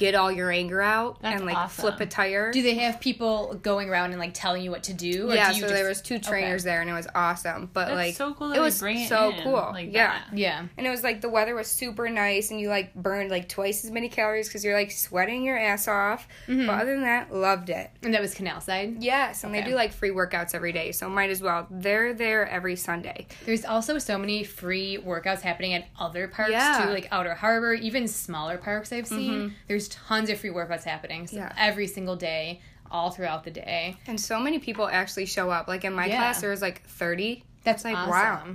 get 0.00 0.14
all 0.14 0.32
your 0.32 0.50
anger 0.50 0.80
out 0.80 1.20
That's 1.20 1.36
and 1.36 1.44
like 1.46 1.56
awesome. 1.56 1.82
flip 1.82 2.00
a 2.00 2.06
tire. 2.06 2.50
do 2.52 2.62
they 2.62 2.74
have 2.76 2.98
people 3.00 3.54
going 3.62 3.90
around 3.90 4.12
and 4.12 4.18
like 4.18 4.32
telling 4.34 4.62
you 4.64 4.70
what 4.70 4.82
to 4.84 4.94
do? 4.94 5.30
Or 5.30 5.34
yeah, 5.34 5.50
do 5.50 5.56
you 5.56 5.60
so 5.60 5.68
just- 5.68 5.74
there 5.78 5.86
was 5.88 6.00
two 6.00 6.18
trainers 6.18 6.64
there, 6.64 6.80
and 6.80 6.88
it 6.88 6.94
was 6.94 7.06
awesome. 7.14 7.68
But 7.72 7.86
That's 7.86 7.96
like, 7.96 8.14
so 8.16 8.32
cool 8.34 8.48
that 8.48 8.56
it 8.56 8.60
was 8.60 8.78
bring 8.80 8.98
it 9.00 9.08
so 9.08 9.30
in 9.30 9.42
cool. 9.42 9.52
like 9.72 9.92
yeah, 9.92 10.22
that. 10.30 10.36
Yeah. 10.38 10.66
and 10.78 10.86
it 10.86 10.90
was 10.90 11.02
like 11.04 11.20
the 11.20 11.28
weather 11.28 11.54
was 11.54 11.68
super 11.68 12.08
nice, 12.08 12.50
and 12.50 12.58
you 12.58 12.68
like 12.70 12.94
burned 12.94 13.30
like 13.30 13.48
twice 13.48 13.84
as 13.84 13.90
many 13.90 14.08
calories 14.08 14.48
because 14.48 14.64
you're 14.64 14.74
like 14.74 14.90
sweating 14.90 15.44
your 15.44 15.58
ass 15.58 15.86
off. 15.86 16.26
Mm-hmm. 16.48 16.66
But 16.66 16.80
other 16.82 16.94
than 16.94 17.02
that, 17.04 17.32
loved 17.32 17.68
it. 17.68 17.90
And 18.02 18.14
that 18.14 18.22
was 18.22 18.32
Canal 18.34 18.60
Side. 18.62 19.02
Yes, 19.02 19.44
and 19.44 19.52
Okay. 19.54 19.62
they 19.62 19.70
do 19.70 19.76
like 19.76 19.92
free 19.92 20.10
workouts 20.10 20.54
every 20.54 20.72
day, 20.72 20.92
so 20.92 21.08
might 21.10 21.28
as 21.30 21.42
well. 21.42 21.66
They're 21.70 22.14
there 22.14 22.48
every 22.48 22.76
Sunday. 22.76 23.26
There's 23.44 23.66
also 23.66 23.98
so 23.98 24.16
many 24.16 24.44
free 24.44 24.96
workouts 24.98 25.42
happening 25.42 25.74
at 25.74 25.86
other 25.98 26.26
parks 26.26 26.52
Yeah. 26.52 26.84
too, 26.86 26.90
like 26.92 27.08
Outer 27.12 27.34
Harbor, 27.34 27.74
even 27.74 28.08
smaller 28.08 28.56
parks 28.56 28.92
I've 28.92 29.06
seen. 29.06 29.54
There's 29.68 29.89
tons 29.90 30.30
of 30.30 30.38
free 30.38 30.50
workouts 30.50 30.84
happening 30.84 31.26
so 31.26 31.36
Yeah. 31.36 31.52
every 31.58 31.86
single 31.86 32.16
day, 32.16 32.60
all 32.90 33.10
throughout 33.10 33.44
the 33.44 33.50
day. 33.50 33.96
And 34.06 34.20
so 34.20 34.40
many 34.40 34.58
people 34.58 34.88
actually 34.88 35.26
show 35.26 35.50
up. 35.50 35.68
Like 35.68 35.84
in 35.84 35.92
my 35.92 36.06
Yeah. 36.06 36.16
class, 36.18 36.40
there 36.40 36.50
was 36.50 36.62
like 36.62 36.82
30. 36.86 37.44
That's 37.64 37.84
like, 37.84 37.96
awesome. 37.96 38.10
wow. 38.10 38.46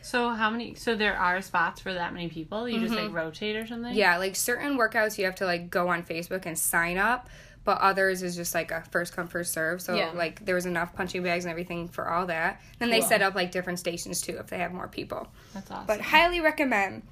So 0.00 0.30
how 0.30 0.48
many? 0.48 0.74
So 0.74 0.94
there 0.94 1.16
are 1.18 1.42
spots 1.42 1.80
for 1.80 1.92
that 1.92 2.12
many 2.14 2.28
people. 2.28 2.68
You 2.68 2.80
just 2.80 2.94
like 2.94 3.12
rotate 3.12 3.56
or 3.56 3.66
something. 3.66 3.90
Mm-hmm. 3.90 3.98
Yeah, 3.98 4.16
like 4.16 4.36
certain 4.36 4.78
workouts 4.78 5.18
you 5.18 5.24
have 5.26 5.34
to 5.36 5.44
like 5.44 5.70
go 5.70 5.88
on 5.88 6.02
Facebook 6.02 6.46
and 6.46 6.58
sign 6.58 6.96
up, 6.96 7.28
but 7.64 7.78
others 7.80 8.22
is 8.22 8.34
just 8.34 8.54
like 8.54 8.70
a 8.70 8.82
first 8.90 9.14
come 9.14 9.26
first 9.26 9.52
serve. 9.52 9.82
So 9.82 9.94
Yeah. 9.94 10.10
like 10.14 10.44
there 10.46 10.54
was 10.54 10.64
enough 10.66 10.94
punching 10.94 11.22
bags 11.22 11.44
and 11.44 11.50
everything 11.50 11.88
for 11.88 12.08
all 12.08 12.26
that. 12.26 12.60
Then 12.78 12.90
they 12.90 13.00
set 13.02 13.20
up 13.22 13.34
like 13.34 13.50
different 13.50 13.80
stations 13.80 14.20
too 14.22 14.38
if 14.38 14.46
they 14.46 14.58
have 14.58 14.72
more 14.72 14.88
people. 14.88 15.28
That's 15.52 15.70
awesome. 15.70 15.86
But 15.86 16.00
highly 16.00 16.40
recommend. 16.40 17.02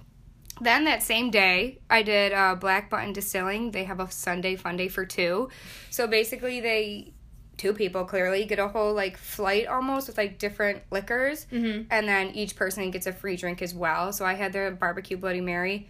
Then 0.61 0.85
that 0.85 1.03
same 1.03 1.31
day, 1.31 1.81
I 1.91 2.03
did 2.03 2.33
uh, 2.33 2.55
Black 2.55 2.89
Button 2.89 3.13
Distilling. 3.13 3.73
They 3.73 3.85
have 3.85 4.01
a 4.01 4.11
Sunday 4.11 4.57
fun 4.57 4.77
day 4.77 4.89
for 4.89 5.05
two. 5.05 5.51
So 5.91 6.07
basically, 6.07 6.61
they 6.61 7.13
two 7.57 7.73
people 7.73 8.05
clearly 8.05 8.45
get 8.45 8.59
a 8.59 8.69
whole 8.69 8.93
like 8.93 9.17
flight 9.17 9.67
almost 9.67 10.09
with 10.09 10.19
like 10.19 10.39
different 10.39 10.83
liquors, 10.91 11.47
mm-hmm. 11.53 11.83
and 11.91 12.09
then 12.09 12.31
each 12.31 12.57
person 12.57 12.91
gets 12.91 13.07
a 13.07 13.13
free 13.13 13.37
drink 13.37 13.63
as 13.63 13.75
well. 13.75 14.13
So 14.13 14.25
I 14.25 14.35
had 14.35 14.53
their 14.53 14.71
barbecue 14.71 15.17
Bloody 15.17 15.41
Mary. 15.41 15.89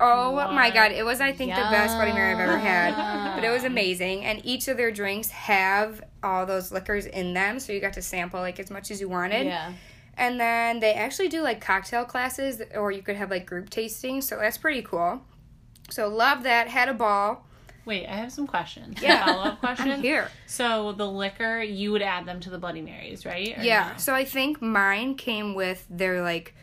Oh 0.00 0.32
my 0.52 0.70
god, 0.70 0.92
it 0.92 1.04
was 1.04 1.20
I 1.20 1.32
think 1.32 1.54
the 1.54 1.60
best 1.60 1.96
Bloody 1.96 2.12
Mary 2.12 2.34
I've 2.34 2.40
ever 2.40 2.58
had. 2.58 3.36
But 3.36 3.44
it 3.44 3.50
was 3.50 3.64
amazing, 3.64 4.24
and 4.24 4.44
each 4.44 4.68
of 4.68 4.76
their 4.76 4.90
drinks 4.90 5.30
have 5.30 6.02
all 6.22 6.46
those 6.46 6.72
liquors 6.72 7.06
in 7.06 7.32
them, 7.34 7.60
so 7.60 7.72
you 7.72 7.80
got 7.80 7.92
to 7.94 8.02
sample 8.02 8.40
like 8.40 8.58
as 8.58 8.70
much 8.70 8.90
as 8.90 9.00
you 9.00 9.08
wanted. 9.08 9.46
Yeah. 9.46 9.72
And 10.16 10.38
then 10.38 10.80
they 10.80 10.94
actually 10.94 11.28
do 11.28 11.42
like 11.42 11.60
cocktail 11.60 12.04
classes, 12.04 12.62
or 12.74 12.92
you 12.92 13.02
could 13.02 13.16
have 13.16 13.30
like 13.30 13.46
group 13.46 13.70
tasting. 13.70 14.20
So 14.20 14.36
that's 14.38 14.58
pretty 14.58 14.82
cool. 14.82 15.22
So 15.90 16.08
love 16.08 16.42
that. 16.44 16.68
Had 16.68 16.88
a 16.88 16.94
ball. 16.94 17.46
Wait, 17.84 18.06
I 18.06 18.12
have 18.14 18.32
some 18.32 18.46
questions. 18.46 19.02
Yeah. 19.02 19.26
Follow 19.26 19.42
up 19.42 19.60
questions. 19.60 19.90
I'm 19.90 20.00
here. 20.02 20.30
So 20.46 20.92
the 20.92 21.06
liquor, 21.06 21.60
you 21.60 21.92
would 21.92 22.00
add 22.02 22.24
them 22.24 22.40
to 22.40 22.50
the 22.50 22.58
Bloody 22.58 22.80
Marys, 22.80 23.26
right? 23.26 23.58
Or 23.58 23.62
Yeah. 23.62 23.90
no? 23.92 23.98
So 23.98 24.14
I 24.14 24.24
think 24.24 24.62
mine 24.62 25.16
came 25.16 25.54
with 25.54 25.84
their 25.90 26.22
like 26.22 26.54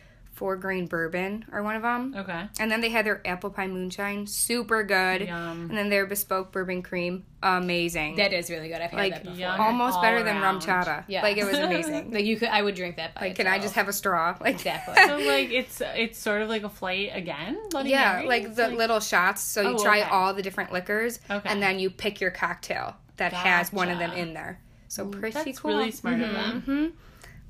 Four 0.42 0.56
Grain 0.56 0.86
Bourbon 0.86 1.44
are 1.52 1.62
one 1.62 1.76
of 1.76 1.82
them. 1.82 2.16
Okay. 2.18 2.48
And 2.58 2.68
then 2.68 2.80
they 2.80 2.88
had 2.88 3.06
their 3.06 3.24
apple 3.24 3.48
pie 3.50 3.68
moonshine, 3.68 4.26
super 4.26 4.82
good. 4.82 5.20
Yum. 5.20 5.68
And 5.68 5.78
then 5.78 5.88
their 5.88 6.04
bespoke 6.04 6.50
bourbon 6.50 6.82
cream, 6.82 7.24
amazing. 7.44 8.16
That 8.16 8.32
is 8.32 8.50
really 8.50 8.66
good. 8.66 8.80
I've 8.80 8.90
had 8.90 8.96
like 8.98 9.22
that 9.22 9.36
before. 9.36 9.46
Almost 9.50 9.94
all 9.98 10.02
better 10.02 10.24
than 10.24 10.38
RumChata. 10.42 11.04
Yeah. 11.06 11.22
Like 11.22 11.36
it 11.36 11.44
was 11.44 11.58
amazing. 11.58 12.10
Like 12.10 12.24
you 12.24 12.36
could, 12.36 12.48
I 12.48 12.60
would 12.60 12.74
drink 12.74 12.96
that. 12.96 13.14
By 13.14 13.28
like, 13.28 13.36
can 13.36 13.46
I 13.46 13.60
just 13.60 13.74
have 13.74 13.86
a 13.86 13.92
straw? 13.92 14.36
Like 14.40 14.56
exactly? 14.56 14.94
So 15.06 15.16
like 15.18 15.52
it's 15.52 15.80
it's 15.80 16.18
sort 16.18 16.42
of 16.42 16.48
like 16.48 16.64
a 16.64 16.68
flight 16.68 17.10
again. 17.14 17.56
Bloody 17.70 17.90
Yeah, 17.90 18.14
Mary? 18.14 18.26
like 18.26 18.42
It's 18.46 18.56
the 18.56 18.66
little 18.66 18.98
shots. 18.98 19.42
So 19.42 19.60
you 19.62 19.76
Oh, 19.78 19.78
try 19.84 20.00
okay. 20.00 20.10
all 20.10 20.34
the 20.34 20.42
different 20.42 20.72
liquors, 20.72 21.20
Okay. 21.30 21.48
and 21.48 21.62
then 21.62 21.78
you 21.78 21.88
pick 21.88 22.20
your 22.20 22.32
cocktail 22.32 22.96
that 23.18 23.32
has 23.32 23.72
one 23.72 23.88
of 23.90 24.00
them 24.00 24.10
in 24.10 24.34
there. 24.34 24.58
So 24.88 25.06
pretty 25.06 25.34
That's 25.34 25.60
cool. 25.60 25.76
really 25.76 25.92
smart 25.92 26.20
of 26.20 26.32
them. 26.32 26.60
hmm 26.62 26.86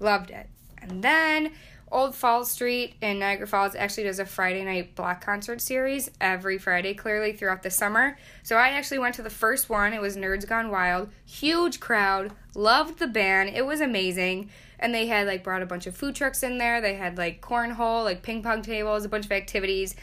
Loved 0.05 0.31
it. 0.31 0.51
And 0.83 1.03
then 1.03 1.53
Old 1.93 2.15
Falls 2.15 2.51
Street 2.51 2.95
in 3.03 3.19
Niagara 3.19 3.47
Falls 3.47 3.75
actually 3.75 4.05
does 4.05 4.19
a 4.19 4.25
Friday 4.25 4.65
night 4.65 4.95
block 4.95 5.23
concert 5.23 5.61
series 5.61 6.11
every 6.23 6.57
Friday, 6.57 6.95
clearly 6.95 7.35
throughout 7.35 7.63
the 7.63 7.71
summer. 7.71 8.17
So 8.43 8.57
I 8.57 8.71
actually 8.71 8.99
went 8.99 9.15
to 9.17 9.23
the 9.23 9.29
first 9.31 9.69
one. 9.69 9.93
It 9.93 10.01
was 10.01 10.17
Nerds 10.17 10.49
Gone 10.49 10.71
Wild. 10.71 11.11
Huge 11.27 11.81
crowd. 11.81 12.33
Loved 12.55 12.99
the 12.99 13.07
band. 13.07 13.51
It 13.51 13.67
was 13.67 13.83
amazing. 13.83 14.49
And 14.79 14.95
they 14.95 15.07
had 15.07 15.27
like 15.27 15.45
brought 15.45 15.63
a 15.63 15.67
bunch 15.67 15.87
of 15.87 15.95
food 15.95 16.15
trucks 16.15 16.43
in 16.43 16.57
there. 16.57 16.81
They 16.81 16.95
had 16.95 17.19
like 17.19 17.43
cornhole, 17.43 18.05
like 18.05 18.23
ping 18.23 18.43
pong 18.43 18.63
tables, 18.63 19.05
a 19.05 19.11
bunch 19.11 19.27
of 19.27 19.33
activities. 19.33 19.95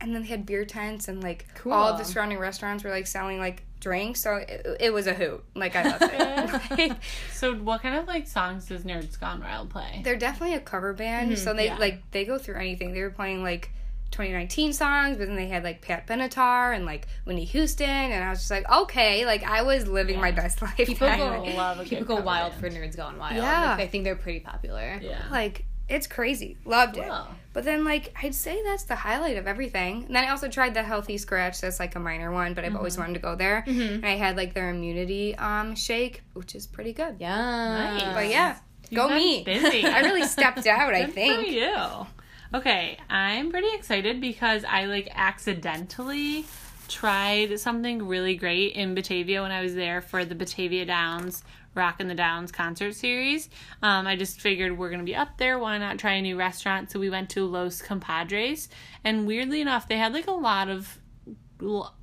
And 0.00 0.12
then 0.14 0.22
they 0.22 0.28
had 0.28 0.46
beer 0.46 0.64
tents 0.64 1.06
and 1.06 1.22
like 1.22 1.46
all 1.64 1.88
of 1.88 1.98
the 1.98 2.04
surrounding 2.04 2.38
restaurants 2.38 2.82
were 2.82 2.90
like 2.90 3.06
selling 3.06 3.38
like 3.38 3.62
drinks. 3.86 4.20
So 4.20 4.34
it, 4.34 4.66
it 4.80 4.92
was 4.92 5.06
a 5.06 5.14
hoot. 5.14 5.44
Like 5.54 5.76
I 5.76 5.84
loved 5.84 6.02
it. 6.02 6.26
Like, 6.76 6.92
So 7.32 7.54
what 7.54 7.82
kind 7.82 7.94
of 7.94 8.08
like 8.08 8.26
songs 8.26 8.66
does 8.66 8.82
Nerds 8.82 9.18
Gone 9.18 9.40
Wild 9.40 9.70
play? 9.70 10.00
they're 10.02 10.16
definitely 10.16 10.56
a 10.56 10.60
cover 10.60 10.92
band, 10.92 11.30
mm-hmm, 11.30 11.44
so 11.44 11.54
they 11.54 11.66
yeah. 11.66 11.78
like 11.78 12.10
they 12.10 12.24
go 12.24 12.36
through 12.36 12.56
anything. 12.56 12.92
They 12.92 13.02
were 13.02 13.10
playing 13.10 13.44
like 13.44 13.70
2019 14.10 14.72
songs, 14.72 15.18
but 15.18 15.28
then 15.28 15.36
they 15.36 15.46
had 15.46 15.62
like 15.62 15.82
Pat 15.82 16.06
Benatar 16.08 16.74
and 16.74 16.84
like 16.84 17.06
Whitney 17.24 17.44
Houston, 17.44 17.88
and 17.88 18.24
I 18.24 18.30
was 18.30 18.40
just 18.40 18.50
like, 18.50 18.68
okay, 18.68 19.24
like 19.24 19.44
I 19.44 19.62
was 19.62 19.86
living 19.86 20.20
my 20.20 20.32
best 20.32 20.62
life. 20.62 20.74
People 20.76 21.06
then. 21.06 21.18
go, 21.18 21.56
love 21.56 21.78
a 21.78 21.84
people 21.84 21.98
good 21.98 22.06
go 22.06 22.14
cover 22.16 22.26
wild 22.26 22.52
band. 22.52 22.60
for 22.60 22.70
Nerds 22.70 22.96
Gone 22.96 23.18
Wild. 23.18 23.36
Yeah. 23.36 23.70
Like, 23.70 23.80
I 23.80 23.86
think 23.86 24.02
they're 24.02 24.16
pretty 24.16 24.40
popular. 24.40 24.98
Yeah. 25.00 25.22
like 25.30 25.64
it's 25.88 26.06
crazy. 26.06 26.56
Loved 26.64 26.96
it. 26.96 27.08
Wow. 27.08 27.28
But 27.52 27.64
then 27.64 27.84
like 27.84 28.12
I'd 28.22 28.34
say 28.34 28.60
that's 28.64 28.82
the 28.84 28.96
highlight 28.96 29.36
of 29.36 29.46
everything. 29.46 30.04
And 30.04 30.14
then 30.14 30.24
I 30.24 30.30
also 30.30 30.48
tried 30.48 30.74
the 30.74 30.82
Healthy 30.82 31.16
Scratch. 31.18 31.60
That's 31.60 31.78
like 31.80 31.94
a 31.94 32.00
minor 32.00 32.30
one, 32.32 32.54
but 32.54 32.64
I've 32.64 32.68
Mm-hmm. 32.70 32.76
always 32.78 32.98
wanted 32.98 33.14
to 33.14 33.20
go 33.20 33.34
there. 33.36 33.64
And 33.66 34.04
I 34.04 34.16
had 34.16 34.36
like 34.36 34.52
their 34.54 34.68
immunity 34.70 35.34
um 35.36 35.74
shake, 35.74 36.22
which 36.34 36.54
is 36.54 36.66
pretty 36.66 36.92
good. 36.92 37.16
Yeah. 37.18 37.36
Nice. 37.38 38.14
But 38.14 38.28
yeah, 38.28 38.58
You've 38.90 38.96
go 39.00 39.08
been 39.08 39.16
me. 39.16 39.42
busy. 39.44 39.84
I 39.86 40.00
really 40.00 40.24
stepped 40.24 40.66
out. 40.66 40.92
I 40.92 41.06
think. 41.06 41.34
for 41.46 41.50
you. 41.50 42.06
Okay, 42.54 42.96
I'm 43.10 43.50
pretty 43.50 43.68
excited 43.74 44.20
because 44.20 44.64
I 44.64 44.84
like 44.84 45.08
accidentally 45.14 46.44
tried 46.88 47.58
something 47.58 48.06
really 48.06 48.36
great 48.36 48.74
in 48.74 48.94
Batavia 48.94 49.42
when 49.42 49.50
I 49.50 49.62
was 49.62 49.74
there 49.74 50.00
for 50.00 50.24
the 50.24 50.34
Batavia 50.34 50.84
Downs 50.84 51.42
Rock 51.76 52.00
in 52.00 52.08
the 52.08 52.14
Downs 52.14 52.50
concert 52.50 52.94
series. 52.94 53.48
Um, 53.82 54.06
I 54.06 54.16
just 54.16 54.40
figured 54.40 54.76
we're 54.76 54.90
gonna 54.90 55.04
be 55.04 55.14
up 55.14 55.38
there. 55.38 55.58
Why 55.58 55.78
not 55.78 55.98
try 55.98 56.12
a 56.12 56.22
new 56.22 56.36
restaurant? 56.36 56.90
So 56.90 56.98
we 56.98 57.10
went 57.10 57.30
to 57.30 57.44
Los 57.44 57.82
Compadres, 57.82 58.68
and 59.04 59.26
weirdly 59.26 59.60
enough, 59.60 59.88
they 59.88 59.98
had 59.98 60.12
like 60.12 60.26
a 60.26 60.32
lot 60.32 60.68
of 60.68 60.98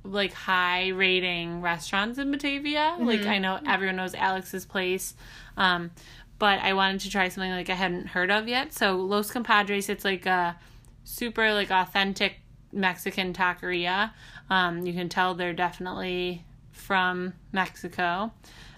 like 0.02 0.32
high 0.32 0.88
rating 0.88 1.60
restaurants 1.60 2.18
in 2.18 2.30
Batavia. 2.30 2.96
Like 2.98 3.26
I 3.26 3.38
know 3.38 3.60
everyone 3.66 3.96
knows 3.96 4.14
Alex's 4.14 4.64
Place. 4.64 5.14
Um, 5.56 5.90
but 6.38 6.60
I 6.60 6.72
wanted 6.74 7.00
to 7.02 7.10
try 7.10 7.28
something 7.28 7.50
like 7.50 7.70
I 7.70 7.74
hadn't 7.74 8.08
heard 8.08 8.30
of 8.30 8.48
yet. 8.48 8.72
So 8.72 8.96
Los 8.96 9.30
Compadres, 9.30 9.88
it's 9.88 10.04
like 10.04 10.26
a 10.26 10.56
super 11.04 11.52
like 11.52 11.70
authentic 11.70 12.36
Mexican 12.72 13.32
taqueria. 13.32 14.10
Um, 14.50 14.84
you 14.84 14.92
can 14.92 15.08
tell 15.08 15.34
they're 15.34 15.52
definitely 15.52 16.44
from 16.72 17.34
Mexico. 17.52 18.32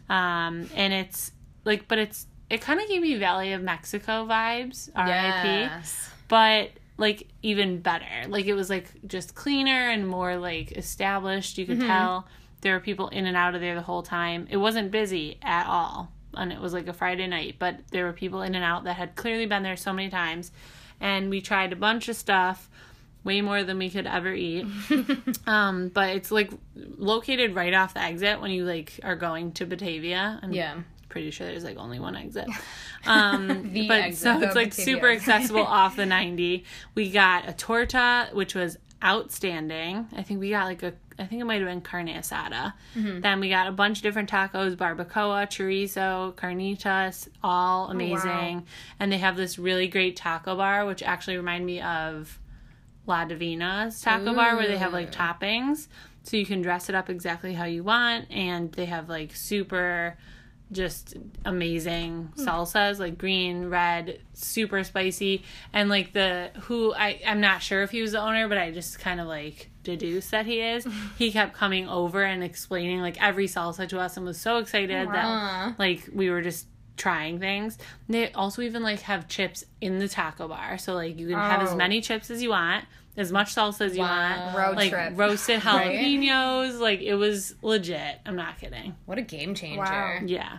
Um, 0.09 0.69
and 0.75 0.93
it's 0.93 1.33
like, 1.65 1.89
but 1.89 1.99
it's 1.99 2.27
it 2.49 2.61
kind 2.61 2.81
of 2.81 2.89
gave 2.89 3.03
me 3.03 3.17
Valley 3.17 3.53
of 3.53 3.63
Mexico 3.63 4.27
vibes. 4.27 4.89
R.I.P 4.95 5.49
Yes. 5.49 6.11
but 6.29 6.71
like 6.97 7.27
even 7.43 7.81
better. 7.81 8.05
Like 8.29 8.47
it 8.47 8.55
was 8.55 8.71
like 8.71 8.87
just 9.07 9.35
cleaner 9.35 9.91
and 9.91 10.07
more 10.07 10.37
like 10.37 10.73
established. 10.73 11.59
You 11.59 11.67
could 11.67 11.81
tell 11.81 12.27
there 12.63 12.75
were 12.75 12.81
people 12.81 13.09
in 13.09 13.27
and 13.27 13.37
out 13.37 13.55
of 13.55 13.61
there 13.61 13.75
the 13.75 13.83
whole 13.83 14.03
time. 14.03 14.47
It 14.51 14.57
wasn't 14.59 14.91
busy 14.91 15.39
at 15.43 15.67
all. 15.67 16.11
And 16.35 16.53
it 16.53 16.61
was 16.61 16.73
like 16.73 16.87
a 16.87 16.93
Friday 16.93 17.27
night, 17.27 17.57
but 17.59 17.81
there 17.91 18.05
were 18.05 18.13
people 18.13 18.43
in 18.43 18.55
and 18.55 18.65
out 18.65 18.85
that 18.85 18.95
had 18.97 19.15
clearly 19.17 19.47
been 19.47 19.63
there 19.63 19.77
so 19.77 19.93
many 19.93 20.09
times. 20.11 20.53
And 21.01 21.31
we 21.31 21.41
tried 21.41 21.73
a 21.73 21.77
bunch 21.77 22.09
of 22.09 22.17
stuff, 22.17 22.69
way 23.27 23.43
more 23.43 23.63
than 23.63 23.77
we 23.79 23.91
could 23.91 24.07
ever 24.07 24.33
eat. 24.33 24.65
um, 25.47 25.89
but 25.89 26.17
it's 26.17 26.31
like 26.31 26.51
located 26.97 27.55
right 27.55 27.75
off 27.75 27.93
the 27.93 28.01
exit 28.01 28.41
when 28.41 28.51
you 28.53 28.65
like 28.65 28.99
are 29.03 29.17
going 29.17 29.53
to 29.53 29.67
Batavia. 29.67 30.41
I'm 30.43 30.53
Yeah. 30.53 30.77
pretty 31.11 31.31
sure 31.31 31.47
there's 31.47 31.65
like 31.65 31.77
only 31.77 32.01
one 32.01 32.17
exit. 32.17 32.47
Um, 33.07 33.73
The 33.73 33.87
but 33.87 34.01
exit. 34.01 34.23
so 34.23 34.41
it's 34.43 34.57
like 34.57 34.71
Batavia 34.71 34.85
super 34.95 35.09
accessible 35.09 35.63
off 35.65 35.95
the 35.95 36.07
90. 36.07 36.65
We 36.97 37.11
got 37.13 37.49
a 37.49 37.53
torta, 37.53 38.29
which 38.33 38.55
was 38.57 38.79
outstanding. 39.05 40.09
I 40.17 40.23
think 40.23 40.41
we 40.41 40.51
got 40.51 40.65
like 40.65 40.83
a, 40.83 40.93
I 41.19 41.25
think 41.27 41.41
it 41.41 41.45
might 41.45 41.61
have 41.61 41.69
been 41.69 41.81
carne 41.83 42.09
asada. 42.09 42.73
Mm-hmm. 42.97 43.21
Then 43.21 43.41
we 43.41 43.49
got 43.49 43.69
a 43.69 43.73
bunch 43.73 43.99
of 43.99 44.03
different 44.03 44.29
tacos, 44.31 44.75
barbacoa, 44.77 45.47
chorizo, 45.47 46.35
carnitas, 46.35 47.29
all 47.43 47.91
amazing. 47.91 48.67
And 48.99 49.13
they 49.13 49.19
have 49.19 49.37
this 49.37 49.59
really 49.59 49.89
great 49.89 50.17
taco 50.17 50.57
bar, 50.57 50.85
which 50.85 51.03
actually 51.03 51.37
remind 51.37 51.65
me 51.65 51.81
of 51.81 52.39
La 53.07 53.25
Divina's 53.25 54.01
taco 54.01 54.35
bar, 54.35 54.57
where 54.57 54.67
they 54.67 54.79
have 54.79 54.93
like 54.93 55.13
toppings. 55.13 55.89
So 56.23 56.37
you 56.37 56.45
can 56.45 56.61
dress 56.61 56.89
it 56.89 56.95
up 56.95 57.09
exactly 57.09 57.55
how 57.55 57.65
you 57.65 57.85
want. 57.85 58.31
And 58.31 58.73
they 58.73 58.87
have 58.87 59.09
like 59.09 59.35
super 59.35 60.17
just 60.73 61.15
amazing 61.45 62.33
hmm. 62.35 62.49
salsas 62.49 62.99
like 62.99 63.17
green 63.17 63.67
red 63.67 64.19
super 64.33 64.83
spicy 64.83 65.45
and 65.73 65.89
like 65.89 66.13
the 66.13 66.51
who 66.63 66.93
i 66.95 67.21
i'm 67.25 67.41
not 67.41 67.63
sure 67.63 67.83
if 67.83 67.93
he 67.93 68.03
was 68.03 68.13
the 68.13 68.21
owner 68.21 68.49
but 68.49 68.59
i 68.59 68.71
just 68.73 68.99
kind 68.99 69.21
of 69.21 69.29
like 69.29 69.71
deduce 69.85 70.31
that 70.31 70.45
he 70.45 70.61
is 70.61 70.85
he 71.19 71.31
kept 71.31 71.55
coming 71.55 71.89
over 71.89 72.25
and 72.25 72.43
explaining 72.43 73.01
like 73.01 73.21
every 73.23 73.47
salsa 73.47 73.89
to 73.89 74.01
us 74.01 74.17
and 74.17 74.27
was 74.27 74.41
so 74.41 74.59
excited 74.59 75.07
Aw. 75.07 75.13
that 75.13 75.79
like 75.79 76.09
we 76.13 76.31
were 76.31 76.43
just 76.43 76.67
trying 76.97 77.39
things 77.39 77.77
they 78.09 78.31
also 78.33 78.63
even 78.63 78.83
like 78.83 79.01
have 79.01 79.29
chips 79.29 79.65
in 79.81 79.99
the 79.99 80.09
taco 80.09 80.49
bar 80.49 80.79
so 80.79 80.95
like 80.95 81.19
you 81.19 81.29
can 81.29 81.37
have 81.39 81.61
as 81.63 81.73
Oh. 81.73 81.77
many 81.77 82.01
chips 82.01 82.31
as 82.31 82.43
you 82.43 82.51
want 82.51 82.85
as 83.19 83.31
much 83.33 83.55
salsa 83.55 83.83
as 83.83 83.97
you 83.97 84.03
Wow. 84.03 84.47
want 84.47 84.57
Road 84.59 84.77
like 84.77 84.91
trip. 84.93 85.13
roasted 85.17 85.57
Right. 85.65 85.87
jalapenos 85.99 86.81
like 86.81 87.01
it 87.01 87.15
was 87.15 87.55
legit 87.63 88.19
i'm 88.25 88.37
not 88.37 88.59
kidding 88.59 88.95
What 89.05 89.19
a 89.19 89.23
game 89.23 89.55
changer. 89.55 89.81
Wow. 89.83 90.19
yeah. 90.25 90.59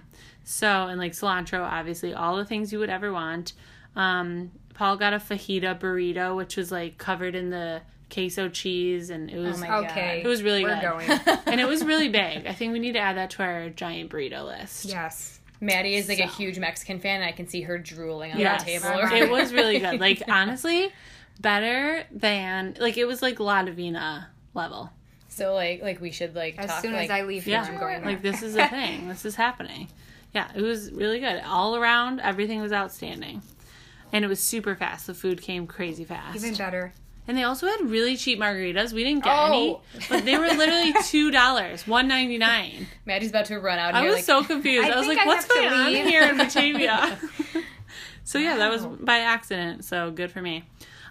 So, 0.49 0.67
and 0.87 0.97
like 0.97 1.11
cilantro, 1.11 1.59
obviously, 1.59 2.13
all 2.13 2.37
the 2.37 2.45
things 2.45 2.71
you 2.71 2.79
would 2.79 2.89
ever 2.89 3.11
want. 3.11 3.51
Um, 3.97 4.51
Paul 4.75 4.95
got 4.95 5.11
a 5.11 5.17
fajita 5.17 5.77
burrito, 5.77 6.37
which 6.37 6.55
was 6.55 6.71
like 6.71 6.97
covered 6.97 7.35
in 7.35 7.49
the 7.49 7.81
queso 8.09 8.47
cheese, 8.47 9.09
and 9.09 9.29
it 9.29 9.37
was 9.39 9.57
Oh 9.57 9.67
my 9.67 9.77
Okay, 9.79 10.21
it 10.23 10.27
was 10.27 10.43
really 10.43 10.63
we're 10.63 10.75
good. 10.79 10.81
going. 11.17 11.37
and 11.47 11.59
it 11.59 11.67
was 11.67 11.83
really 11.83 12.07
big. 12.23 12.47
I 12.47 12.53
think 12.53 12.71
we 12.71 12.79
need 12.79 12.93
to 12.93 12.99
add 12.99 13.17
that 13.17 13.31
to 13.31 13.43
our 13.43 13.69
giant 13.69 14.09
burrito 14.09 14.45
list. 14.45 14.85
yes. 14.85 15.41
Maddie 15.59 15.95
is 15.95 16.07
like 16.07 16.19
a 16.19 16.27
huge 16.27 16.59
Mexican 16.59 16.99
fan, 16.99 17.21
and 17.21 17.25
I 17.25 17.31
can 17.31 17.47
see 17.47 17.61
her 17.61 17.77
drooling 17.77 18.31
on 18.33 18.39
Yes. 18.39 18.63
the 18.63 18.71
table. 18.71 18.87
Uh-huh. 18.87 19.15
it 19.15 19.29
was 19.31 19.53
really 19.53 19.79
good. 19.79 19.99
Like 19.99 20.21
honestly, 20.27 20.91
better 21.41 22.03
than 22.11 22.75
like 22.79 22.97
it 22.97 23.05
was 23.05 23.21
like 23.21 23.39
La 23.39 23.63
Divina 23.63 24.29
level. 24.53 24.91
so 25.29 25.53
like 25.53 25.81
like 25.81 26.01
we 26.01 26.11
should 26.11 26.35
like 26.35 26.55
As 26.57 26.67
talk 26.69 26.81
soon 26.81 26.93
like 26.93 27.05
as 27.05 27.11
I 27.11 27.21
leave 27.23 27.43
here, 27.45 27.53
Yeah, 27.55 27.63
I'm 27.63 27.77
going 27.79 28.01
there. 28.01 28.11
like 28.11 28.21
this 28.21 28.41
is 28.43 28.55
a 28.55 28.67
thing. 28.69 29.07
this 29.07 29.25
is 29.25 29.35
happening. 29.35 29.87
Yeah, 30.33 30.49
it 30.55 30.61
was 30.61 30.91
really 30.91 31.19
good 31.19 31.41
all 31.45 31.75
around. 31.75 32.19
Everything 32.19 32.61
was 32.61 32.71
outstanding, 32.71 33.41
and 34.11 34.23
it 34.25 34.27
was 34.27 34.39
super 34.39 34.75
fast. 34.75 35.07
The 35.07 35.13
food 35.13 35.41
came 35.41 35.65
crazy 35.67 36.03
fast. 36.03 36.35
Even 36.35 36.53
better. 36.55 36.93
And 37.27 37.37
they 37.37 37.43
also 37.43 37.67
had 37.67 37.89
really 37.89 38.15
cheap 38.15 38.39
margaritas. 38.39 38.93
We 38.93 39.03
didn't 39.03 39.23
get 39.25 39.33
Oh. 39.37 39.47
any, 39.47 39.79
but 40.09 40.23
they 40.25 40.37
were 40.37 40.47
literally 40.47 40.93
two 41.03 41.29
dollars, 41.31 41.85
one 41.85 42.07
ninety 42.07 42.37
nine. 42.37 42.87
Maddie's 43.05 43.29
about 43.31 43.45
to 43.47 43.59
run 43.59 43.77
out 43.79 43.89
of 43.89 43.95
it. 43.95 43.97
I 43.97 44.01
here. 44.03 44.09
was 44.11 44.15
like, 44.17 44.25
so 44.25 44.43
confused. 44.43 44.89
I 44.89 44.93
I, 44.93 44.97
was 44.97 45.07
like, 45.07 45.17
I 45.17 45.25
"What's 45.25 45.45
going 45.45 45.67
on 45.67 45.91
here 45.91 46.23
in 46.23 46.37
Batavia?" 46.37 47.17
so 48.23 48.39
yeah, 48.39 48.57
that 48.57 48.71
was 48.71 48.85
by 48.85 49.19
accident. 49.19 49.83
So 49.85 50.11
good 50.11 50.31
for 50.31 50.41
me. 50.41 50.63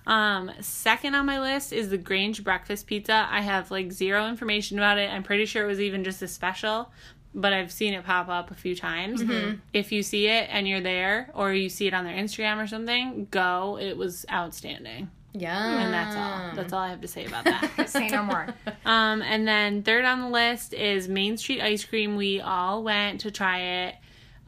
Um, 0.06 0.52
second 0.60 1.14
on 1.16 1.26
my 1.26 1.40
list 1.40 1.72
is 1.72 1.88
the 1.90 1.98
Grange 1.98 2.44
breakfast 2.44 2.86
pizza. 2.86 3.26
I 3.30 3.40
have 3.40 3.70
like 3.70 3.92
zero 3.92 4.26
information 4.28 4.78
about 4.78 4.98
it. 4.98 5.10
I'm 5.10 5.22
pretty 5.24 5.46
sure 5.46 5.64
it 5.64 5.66
was 5.66 5.80
even 5.80 6.04
just 6.04 6.22
a 6.22 6.28
special, 6.28 6.92
but 7.34 7.52
I've 7.52 7.72
seen 7.72 7.92
it 7.92 8.04
pop 8.04 8.28
up 8.28 8.50
a 8.52 8.54
few 8.54 8.76
times. 8.76 9.22
Mm-hmm. 9.22 9.56
If 9.72 9.90
you 9.92 10.02
see 10.04 10.28
it 10.28 10.48
and 10.50 10.68
you're 10.68 10.80
there, 10.80 11.28
or 11.34 11.52
you 11.52 11.68
see 11.68 11.88
it 11.88 11.92
on 11.94 12.04
their 12.04 12.14
Instagram 12.14 12.62
or 12.62 12.66
something, 12.68 13.26
go. 13.32 13.78
It 13.80 13.96
was 13.96 14.24
outstanding. 14.32 15.10
Yeah, 15.36 15.80
And 15.80 15.92
that's 15.94 16.16
all. 16.16 16.56
That's 16.56 16.72
all 16.72 16.80
I 16.80 16.88
have 16.88 17.00
to 17.02 17.08
say 17.08 17.24
about 17.26 17.44
that. 17.44 17.86
Say 17.88 18.08
no 18.08 18.22
more. 18.22 18.46
Um, 18.84 19.22
and 19.22 19.46
then 19.46 19.82
third 19.82 20.04
on 20.04 20.20
the 20.20 20.28
list 20.28 20.72
is 20.74 21.08
Main 21.08 21.36
Street 21.36 21.60
Ice 21.60 21.84
Cream. 21.84 22.16
We 22.16 22.40
all 22.40 22.82
went 22.82 23.20
to 23.22 23.30
try 23.30 23.58
it. 23.60 23.94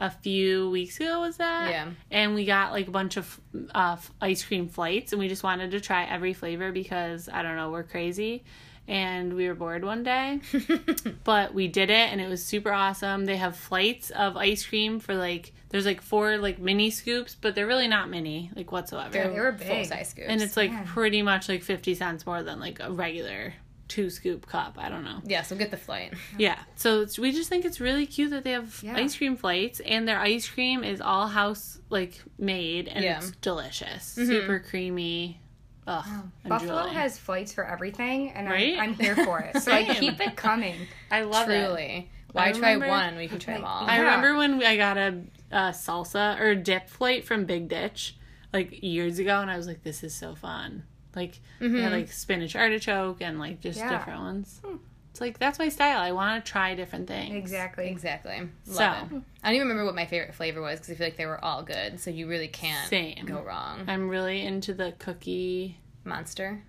a 0.00 0.11
few 0.11 0.71
weeks 0.71 1.00
ago. 1.00 1.21
Was 1.21 1.38
that? 1.38 1.71
Yeah. 1.71 1.88
And 2.11 2.35
we 2.35 2.45
got 2.45 2.71
like 2.73 2.87
a 2.87 2.90
bunch 2.92 3.16
of 3.16 3.40
uh, 3.75 3.97
ice 4.21 4.45
cream 4.45 4.68
flights, 4.68 5.12
and 5.12 5.18
we 5.18 5.26
just 5.28 5.42
wanted 5.42 5.73
to 5.73 5.80
try 5.80 6.04
every 6.04 6.35
flavor 6.35 6.71
because 6.71 7.28
I 7.28 7.42
don't 7.42 7.57
know, 7.57 7.71
we're 7.71 7.83
crazy. 7.83 8.45
And 8.88 9.35
we 9.35 9.47
were 9.49 9.54
bored 9.54 9.85
one 9.85 10.02
day, 10.02 10.40
but 11.25 11.52
we 11.52 11.68
did 11.68 11.90
it, 11.90 12.11
and 12.11 12.21
it 12.23 12.28
was 12.28 12.42
super 12.42 12.73
awesome. 12.73 13.26
They 13.26 13.37
have 13.37 13.54
flights 13.54 14.09
of 14.11 14.37
ice 14.37 14.64
cream 14.64 14.99
for 14.99 15.14
like 15.14 15.52
there's 15.68 15.85
like 15.85 16.00
four 16.00 16.38
like 16.38 16.59
mini 16.59 16.90
scoops, 16.90 17.37
but 17.38 17.54
they're 17.54 17.66
really 17.66 17.88
not 17.88 18.09
mini 18.09 18.50
like 18.57 18.73
whatsoever. 18.73 19.11
They 19.11 19.28
were 19.28 19.52
full 19.52 19.85
size 19.85 20.09
scoops. 20.09 20.28
and 20.28 20.40
it's 20.40 20.57
like 20.57 20.87
pretty 20.87 21.21
much 21.21 21.49
like 21.50 21.62
50 21.62 21.95
cents 21.95 22.25
more 22.25 22.42
than 22.42 22.59
like 22.61 22.80
a 22.80 22.90
regular 22.90 23.52
two 23.88 24.09
scoop 24.09 24.47
cup. 24.47 24.76
I 24.78 24.88
don't 24.88 25.04
know. 25.04 25.21
yeah, 25.25 25.42
so 25.42 25.54
get 25.57 25.71
the 25.71 25.76
flight. 25.76 26.14
Yeah. 26.38 26.59
So 26.76 27.02
it's, 27.02 27.18
we 27.18 27.33
just 27.33 27.49
think 27.50 27.64
it's 27.66 27.80
really 27.80 28.07
cute 28.07 28.30
that 28.30 28.45
they 28.45 28.52
have 28.52 28.80
Yeah. 28.83 28.97
ice 28.97 29.16
cream 29.16 29.37
flights 29.37 29.80
and 29.80 30.07
their 30.09 30.18
ice 30.18 30.49
cream 30.49 30.83
is 30.85 31.00
all 31.02 31.26
house 31.26 31.78
like 31.90 32.23
made 32.38 32.88
and 32.88 33.04
Yeah. 33.04 33.18
it's 33.18 33.30
delicious. 33.42 34.14
Mm-hmm. 34.16 34.26
Super 34.30 34.59
creamy. 34.61 35.40
Ugh. 35.88 36.04
Buffalo 36.47 36.75
drooling. 36.83 36.95
has 36.95 37.18
flights 37.18 37.52
for 37.52 37.64
everything, 37.64 38.30
and 38.33 38.49
Right? 38.49 38.75
I'm, 38.75 38.90
I'm 38.90 38.95
here 38.95 39.16
for 39.16 39.40
it. 39.40 39.57
So 39.62 39.71
like, 39.71 39.88
keep 39.99 40.21
it 40.21 40.37
coming. 40.37 40.76
I 41.11 41.23
love 41.23 41.49
it. 41.49 41.64
Truly. 41.66 42.11
Why 42.33 42.50
I 42.50 42.52
try 42.52 42.76
one 42.76 43.16
we 43.16 43.26
can 43.26 43.38
try 43.38 43.54
them 43.54 43.64
all? 43.64 43.87
I 43.87 43.97
Yeah. 43.97 44.02
remember 44.02 44.37
when 44.37 44.62
I 44.62 44.76
got 44.76 44.99
a, 44.99 45.21
a 45.50 45.61
salsa 45.71 46.38
or 46.38 46.54
dip 46.54 46.88
flight 46.90 47.25
from 47.25 47.47
Big 47.47 47.68
Ditch 47.68 48.16
like 48.52 48.83
years 48.83 49.18
ago 49.18 49.40
and 49.40 49.50
I 49.50 49.57
was 49.57 49.66
like 49.66 49.83
this 49.83 50.04
is 50.04 50.14
so 50.14 50.35
fun. 50.35 50.85
Like 51.16 51.40
they 51.59 51.66
had 51.68 51.75
mm-hmm. 51.75 51.92
like 51.92 52.12
spinach 52.12 52.54
artichoke 52.54 53.23
and 53.23 53.38
like 53.40 53.61
just 53.61 53.78
Yeah. 53.78 53.90
different 53.99 54.21
ones. 54.21 54.61
Hmm. 54.64 54.76
It's 55.18 55.20
like 55.20 55.38
that's 55.40 55.58
my 55.58 55.68
style. 55.68 55.98
I 56.00 56.12
want 56.12 56.44
to 56.44 56.48
try 56.48 56.76
different 56.76 57.08
things. 57.08 57.34
Exactly. 57.34 57.88
Exactly. 57.88 58.38
Love 58.68 58.76
So- 59.10 59.16
it. 59.16 59.22
I 59.42 59.48
don't 59.48 59.56
even 59.56 59.66
remember 59.68 59.84
what 59.84 59.96
my 59.96 60.06
favorite 60.06 60.32
flavor 60.32 60.60
was 60.62 60.78
because 60.78 60.92
I 60.92 60.94
feel 60.94 61.06
like 61.08 61.16
they 61.16 61.26
were 61.26 61.44
all 61.44 61.64
good. 61.64 61.98
So 61.98 62.10
you 62.10 62.28
really 62.28 62.46
can't 62.46 62.88
Same. 62.88 63.26
go 63.26 63.42
wrong. 63.42 63.82
I'm 63.88 64.08
really 64.08 64.42
into 64.46 64.75
the 64.75 64.94
cookie 65.00 65.76
Monster. 66.04 66.62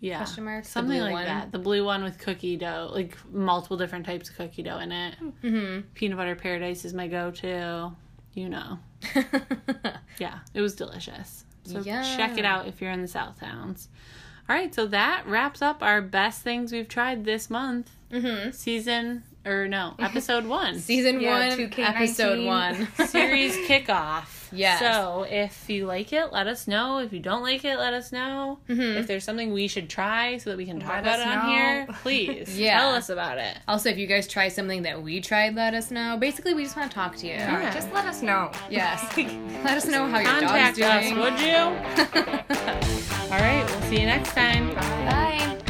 Yeah. 0.00 0.16
Question 0.16 0.44
mark? 0.44 0.64
Something 0.64 1.00
like 1.02 1.12
one? 1.12 1.24
that. 1.26 1.52
The 1.52 1.58
blue 1.58 1.84
one 1.84 2.02
with 2.02 2.16
cookie 2.18 2.56
dough, 2.56 2.88
like 2.92 3.14
multiple 3.30 3.76
different 3.76 4.06
types 4.06 4.30
of 4.30 4.36
cookie 4.36 4.62
dough 4.62 4.78
in 4.78 4.90
it. 4.90 5.14
Mm-hmm. 5.42 5.80
Peanut 5.94 6.16
butter 6.16 6.34
paradise 6.34 6.86
is 6.86 6.94
my 6.94 7.08
go-to. 7.08 7.92
You 8.32 8.48
know. 8.48 8.78
Yeah, 10.18 10.38
it 10.54 10.60
was 10.62 10.74
delicious. 10.76 11.44
So 11.64 11.82
check 11.82 12.38
it 12.38 12.44
out 12.46 12.66
if 12.66 12.80
you're 12.80 12.90
in 12.90 13.02
the 13.02 13.08
South 13.08 13.38
Towns. 13.38 13.88
All 14.52 14.58
right, 14.58 14.74
so 14.74 14.84
that 14.88 15.22
wraps 15.26 15.62
up 15.62 15.82
our 15.82 16.02
best 16.02 16.42
things 16.42 16.72
we've 16.72 16.86
tried 16.86 17.24
this 17.24 17.48
month. 17.48 17.90
mm-hmm. 18.12 18.50
Season 18.50 19.22
or 19.46 19.66
no, 19.66 19.94
episode 19.98 20.44
1. 20.44 20.78
Season 20.78 21.22
Yeah, 21.22 21.48
one, 21.48 21.58
2K19. 21.58 21.78
episode 21.88 22.44
one. 22.46 22.88
Series 23.06 23.56
kickoff. 23.66 24.50
Yes. 24.52 24.78
So 24.80 25.22
if 25.26 25.70
you 25.70 25.86
like 25.86 26.12
it, 26.12 26.32
let 26.34 26.48
us 26.48 26.68
know. 26.68 26.98
If 26.98 27.14
you 27.14 27.18
don't 27.20 27.40
like 27.42 27.64
it, 27.64 27.78
let 27.78 27.94
us 27.94 28.12
know. 28.12 28.58
Mm-hmm. 28.68 28.98
If 28.98 29.06
there's 29.06 29.24
something 29.24 29.54
we 29.54 29.68
should 29.68 29.88
try 29.88 30.36
so 30.36 30.50
that 30.50 30.58
we 30.58 30.66
can 30.66 30.78
talk 30.80 30.90
Let 30.90 31.00
about 31.00 31.20
us 31.20 31.26
it 31.26 31.28
on 31.28 31.46
know. 31.46 31.52
here, 31.54 31.86
please 32.02 32.58
Yeah. 32.60 32.78
tell 32.78 32.94
us 32.94 33.08
about 33.08 33.38
it. 33.38 33.56
Also, 33.66 33.88
if 33.88 33.96
you 33.96 34.06
guys 34.06 34.28
try 34.28 34.48
something 34.48 34.82
that 34.82 35.02
we 35.02 35.22
tried, 35.22 35.54
let 35.54 35.72
us 35.72 35.90
know. 35.90 36.18
Basically, 36.18 36.52
we 36.52 36.64
just 36.64 36.76
want 36.76 36.90
to 36.90 36.94
talk 36.94 37.16
to 37.16 37.26
you. 37.26 37.32
Yeah. 37.32 37.72
Just 37.72 37.90
let 37.94 38.04
us 38.04 38.20
know. 38.20 38.52
Yes. 38.68 39.02
let 39.64 39.78
us 39.78 39.86
know 39.86 40.06
how 40.08 40.18
your 40.18 40.28
Contact 40.28 40.76
dog's 40.76 41.06
us, 41.06 41.08
doing. 41.08 41.18
would 41.18 41.40
you? 42.98 42.98
All 43.32 43.38
right, 43.38 43.64
we'll 43.64 43.80
see 43.88 43.98
you 43.98 44.04
next 44.04 44.32
time. 44.34 44.74
Bye. 44.74 45.61